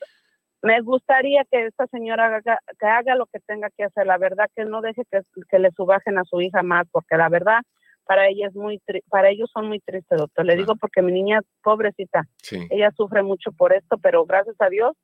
[0.63, 4.07] Me gustaría que esta señora haga, que haga lo que tenga que hacer.
[4.07, 7.29] La verdad que no deje que, que le subajen a su hija más, porque la
[7.29, 7.59] verdad
[8.05, 10.45] para ella es muy para ellos son muy tristes, doctor.
[10.45, 12.23] Le digo porque mi niña pobrecita,
[12.69, 14.95] ella sufre mucho por esto, pero gracias a Dios,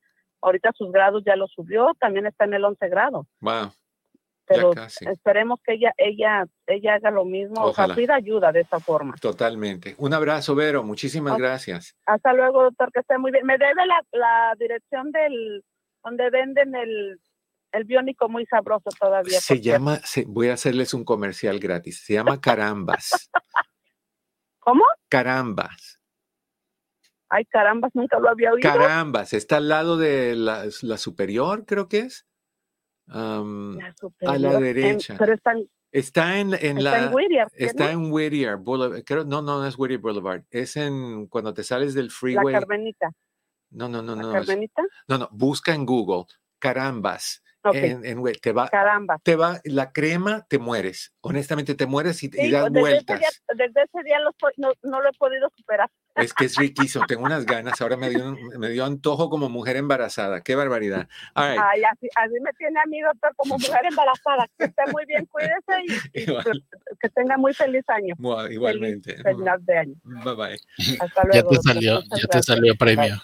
[0.42, 3.26] ahorita sus grados ya lo subió, también está en el 11 grado.
[3.42, 3.72] Wow.
[4.50, 8.80] Pero esperemos que ella ella ella haga lo mismo, o sea, pida ayuda de esa
[8.80, 9.16] forma.
[9.22, 9.94] Totalmente.
[10.00, 11.96] Un abrazo, Vero, muchísimas gracias.
[12.06, 13.46] Hasta luego, doctor, que esté muy bien.
[13.46, 15.64] Me debe la, la dirección del
[16.04, 17.20] donde venden el
[17.72, 19.40] el biónico muy sabroso todavía.
[19.40, 23.30] Se llama, voy a hacerles un comercial gratis, se llama Carambas.
[24.60, 24.84] ¿Cómo?
[25.08, 26.00] Carambas.
[27.30, 28.68] Ay, carambas, nunca lo había oído.
[28.68, 32.26] Carambas, está al lado de la, superior, creo que es.
[33.10, 35.16] A la derecha.
[35.18, 37.06] pero están, está en, en la.
[37.06, 39.04] En Whittier, está en Whittier Boulevard.
[39.04, 40.44] Creo, no, no, no es Whittier Boulevard.
[40.50, 42.54] Es en cuando te sales del freeway.
[42.54, 43.12] La Carmenita.
[43.72, 44.32] No, no, no, no.
[44.32, 44.84] Carmenita?
[45.08, 45.30] no, no.
[45.32, 46.26] Busca en Google
[46.60, 47.44] Carambas.
[47.64, 49.20] En, te va, Caramba.
[49.22, 51.14] te va, la crema, te mueres.
[51.22, 53.20] Honestamente, te mueres y, das desde vueltas.
[53.20, 54.18] Ese día, desde ese día
[54.58, 55.90] no, lo he podido superar.
[56.16, 57.80] Es que es riquísimo, tengo unas ganas.
[57.82, 60.42] Ahora me dio, me dio antojo como mujer embarazada.
[60.42, 61.08] Qué barbaridad.
[61.34, 62.08] Ay, así,
[62.42, 64.48] me tiene a mí, doctor, como mujer embarazada.
[64.58, 66.26] Que esté muy bien, cuídese y,
[67.02, 68.16] que tenga muy feliz año.
[68.50, 69.16] igualmente.
[69.22, 69.96] Feliz, de año.
[70.04, 70.60] Bye bye.
[71.00, 71.34] Hasta luego.
[71.34, 73.22] Ya te salió, ya te salió premio.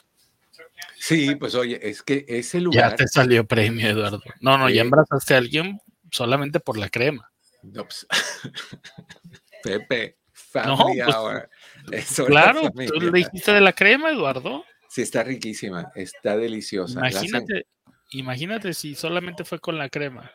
[0.97, 2.91] Sí, pues oye, es que ese lugar.
[2.91, 4.21] Ya te salió premio, Eduardo.
[4.39, 5.79] No, no, ya embarazaste a alguien
[6.11, 7.31] solamente por la crema.
[7.61, 8.07] No, pues,
[9.63, 11.49] Pepe, Family pues, Hour.
[12.27, 14.63] claro, tú le dijiste de la crema, Eduardo.
[14.89, 16.99] Sí, está riquísima, está deliciosa.
[16.99, 17.67] Imagínate,
[18.11, 20.31] imagínate si solamente fue con la crema.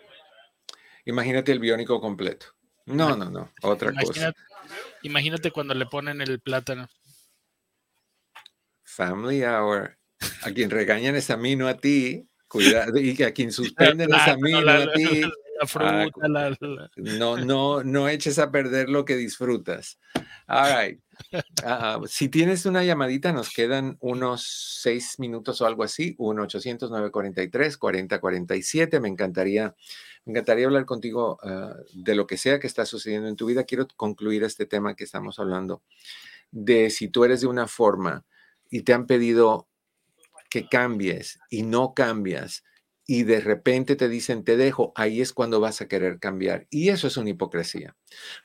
[1.05, 2.47] Imagínate el biónico completo.
[2.87, 4.35] No, no, no, otra cosa.
[5.03, 6.89] Imagínate cuando le ponen el plátano.
[8.83, 10.00] Family Hour
[10.43, 12.27] a quien regañan es a mí, no a ti.
[12.49, 15.23] Cuidado, y a quien suspenden es a mí, no a ti.
[15.77, 16.09] Ah,
[16.97, 20.01] no, no, no eches a perder lo que disfrutas.
[20.47, 20.99] All right.
[21.65, 26.17] Ah, si tienes una llamadita, nos quedan unos seis minutos o algo así.
[26.17, 29.01] 1-800-943-4047.
[29.01, 29.75] Me encantaría,
[30.25, 33.65] me encantaría hablar contigo ah, de lo que sea que está sucediendo en tu vida.
[33.65, 35.83] Quiero concluir este tema que estamos hablando
[36.51, 38.25] de si tú eres de una forma
[38.71, 39.69] y te han pedido
[40.51, 42.65] que cambies y no cambias
[43.07, 46.69] y de repente te dicen te dejo, ahí es cuando vas a querer cambiar.
[46.71, 47.97] Y eso es una hipocresía.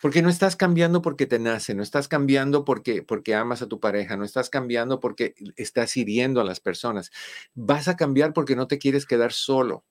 [0.01, 3.79] Porque no estás cambiando porque te nace, no estás cambiando porque, porque amas a tu
[3.79, 7.11] pareja, no estás cambiando porque estás hiriendo a las personas.
[7.53, 9.85] Vas a cambiar porque no te quieres quedar solo.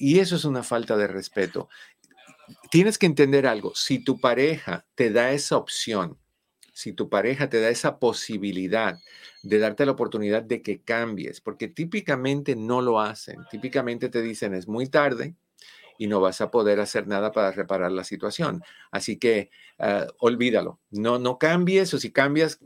[0.00, 1.68] Y eso es una falta de respeto.
[2.72, 6.18] Tienes que entender algo, si tu pareja te da esa opción,
[6.76, 8.98] si tu pareja te da esa posibilidad
[9.42, 14.52] de darte la oportunidad de que cambies, porque típicamente no lo hacen, típicamente te dicen
[14.52, 15.34] es muy tarde
[15.96, 18.62] y no vas a poder hacer nada para reparar la situación.
[18.90, 19.48] Así que
[19.78, 22.60] ah, olvídalo, no, no cambies o si cambias,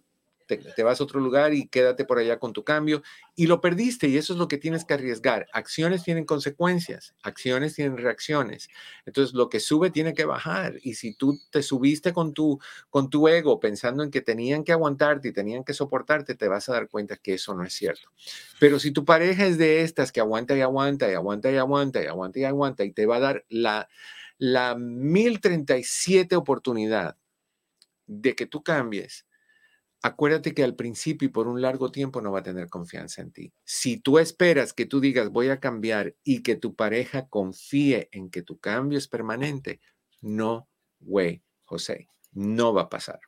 [0.59, 3.03] te, vas a otro lugar y quédate por allá con tu cambio
[3.37, 5.47] y lo perdiste y eso es lo que tienes que arriesgar.
[5.53, 8.69] Acciones tienen consecuencias, acciones tienen reacciones.
[9.07, 13.11] Entonces lo que sube tiene que bajar y si tú te subiste con tu, con
[13.11, 16.73] tu ego pensando en que tenían que aguantarte y tenían que soportarte, te vas a
[16.73, 18.11] dar cuenta que eso no es cierto.
[18.59, 22.03] Pero si tu pareja es de estas que aguanta y aguanta y aguanta y aguanta
[22.03, 23.89] y aguanta y aguanta y te va a dar la,
[24.39, 27.17] la 1037 oportunidad
[28.07, 29.25] de que tú cambies,
[30.03, 33.33] acuérdate que al principio y por un largo tiempo no va a tener confianza en
[33.33, 33.53] ti.
[33.65, 38.31] Si tú esperas que tú digas voy a cambiar y que tu pareja confíe en
[38.31, 39.81] que tu cambio es permanente,
[40.21, 40.69] no,
[41.01, 43.21] güey, José, no va a pasar.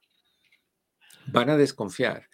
[1.27, 2.29] Van a desconfiar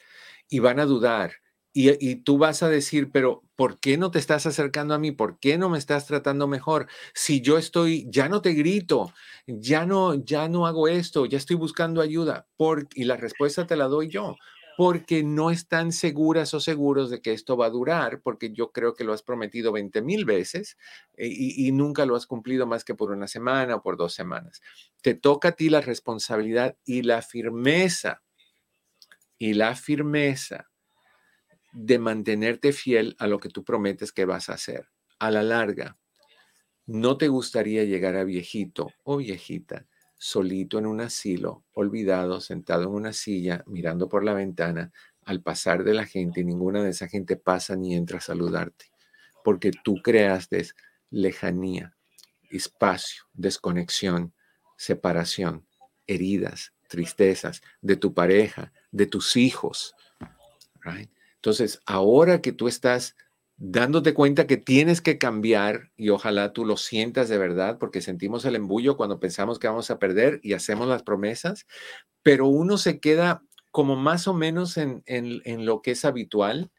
[0.49, 1.33] y van a dudar
[1.81, 5.13] y, tú vas a decir, pero ¿por qué no te estás acercando a mí?
[5.13, 6.89] ¿Por qué no me estás tratando mejor?
[7.15, 9.13] Si yo estoy, ya no te grito,
[9.47, 12.49] ya no, ya no hago esto, ya estoy buscando ayuda.
[12.57, 14.37] Por, y la respuesta te la doy yo.
[14.77, 18.95] porque no están seguras o seguros de que esto va a durar, porque yo creo
[18.95, 20.77] que lo has prometido 20 mil veces
[21.17, 24.15] eh, y, y, nunca lo has cumplido más que por una semana o por dos
[24.15, 24.61] semanas.
[25.03, 28.23] Te toca a ti la responsabilidad y la firmeza,
[29.37, 30.69] y la firmeza
[31.81, 34.89] de mantenerte fiel a lo que tú prometes que vas a hacer.
[35.21, 35.97] A la larga,
[36.87, 42.89] ¿no te gustaría llegar a viejito o viejita solito en un asilo, olvidado, sentado en
[42.89, 44.91] una silla, mirando por la ventana,
[45.25, 48.87] al pasar de la gente y ninguna de esa gente pasa ni entra a saludarte,
[49.45, 50.67] porque tú creaste
[51.11, 51.95] lejanía,
[52.51, 54.35] espacio, desconexión,
[54.77, 55.65] separación,
[56.09, 59.95] heridas, tristezas de tu pareja, de tus hijos.
[61.39, 63.15] Entonces, ahora que tú estás
[63.59, 68.45] dándote cuenta que tienes que cambiar y ojalá tú lo sientas de verdad porque sentimos
[68.45, 71.67] el embullo cuando pensamos que vamos a perder y hacemos las promesas,
[72.23, 75.03] pero uno se queda como más o menos en,
[75.65, 76.71] lo que es habitual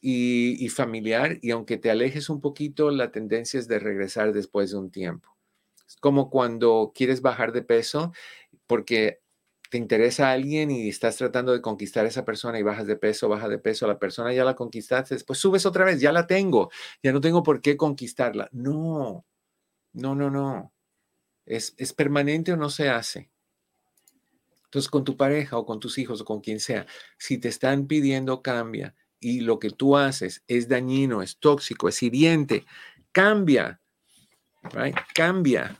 [0.00, 4.70] y, y, familiar y aunque te alejes un poquito, la tendencia es de regresar después
[4.70, 5.36] de un tiempo.
[5.86, 8.12] Es como cuando quieres bajar de peso
[8.66, 9.20] porque
[9.68, 12.96] te interesa a alguien y estás tratando de conquistar a esa persona y bajas de
[12.96, 16.26] peso, bajas de peso, la persona ya la conquistaste, después subes otra vez, ya la
[16.26, 16.70] tengo,
[17.02, 18.48] ya no tengo por qué conquistarla.
[18.52, 19.26] No,
[19.92, 20.72] no, no, no.
[21.44, 23.30] Es, es permanente o no se hace.
[24.64, 26.86] Entonces, con tu pareja o con tus hijos o con quien sea,
[27.18, 32.02] si te están pidiendo cambia y lo que tú haces es dañino, es tóxico, es
[32.02, 32.66] hiriente,
[33.12, 33.80] cambia,
[35.14, 35.76] cambia,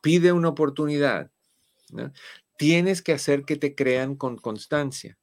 [0.00, 1.30] pide una oportunidad.
[2.62, 5.18] Tienes que hacer que te crean con constancia,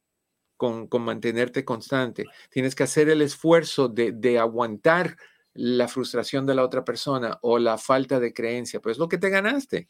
[0.57, 2.25] con, mantenerte constante.
[2.49, 5.15] Tienes que hacer el esfuerzo de, aguantar
[5.53, 9.17] la frustración de la otra persona o la falta de creencia, pues es lo que
[9.17, 9.87] te ganaste.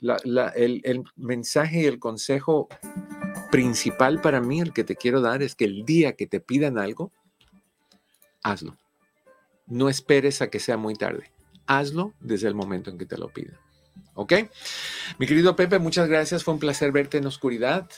[0.00, 2.70] el, el mensaje y el consejo
[3.50, 6.78] principal para mí, el que te quiero dar, es que el día que te pidan
[6.78, 7.12] algo,
[8.42, 8.78] hazlo.
[9.66, 11.30] No esperes a que sea muy tarde.
[11.66, 13.58] Hazlo desde el momento en que te lo pidan.
[14.14, 14.34] ¿Ok?
[15.18, 16.44] Mi querido Pepe, muchas gracias.
[16.44, 17.88] Fue un placer verte en oscuridad.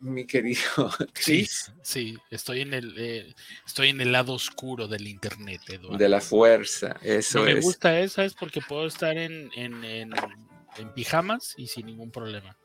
[0.00, 0.60] mi querido
[1.12, 1.72] Chris.
[1.82, 3.34] Sí, estoy en el eh,
[3.66, 5.98] estoy en el lado oscuro del internet, Eduardo.
[5.98, 10.12] De la fuerza, eso me gusta esa es porque puedo estar en, en, en,
[10.94, 12.56] pijamas y sin ningún problema.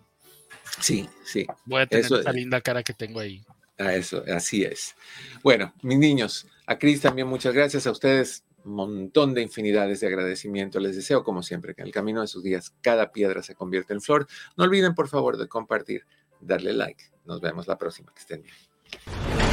[0.79, 1.45] Sí, sí.
[1.65, 3.43] Voy a tener esa linda cara que tengo ahí.
[3.77, 4.95] A eso, así es.
[5.41, 7.87] Bueno, mis niños, a Cris también muchas gracias.
[7.87, 10.79] A ustedes montón de infinidades de agradecimiento.
[10.79, 13.93] Les deseo, como siempre, que en el camino de sus días cada piedra se convierta
[13.93, 14.27] en flor.
[14.57, 16.05] No olviden, por favor, de compartir,
[16.39, 17.03] darle like.
[17.25, 18.13] Nos vemos la próxima.
[18.13, 19.52] Que estén bien.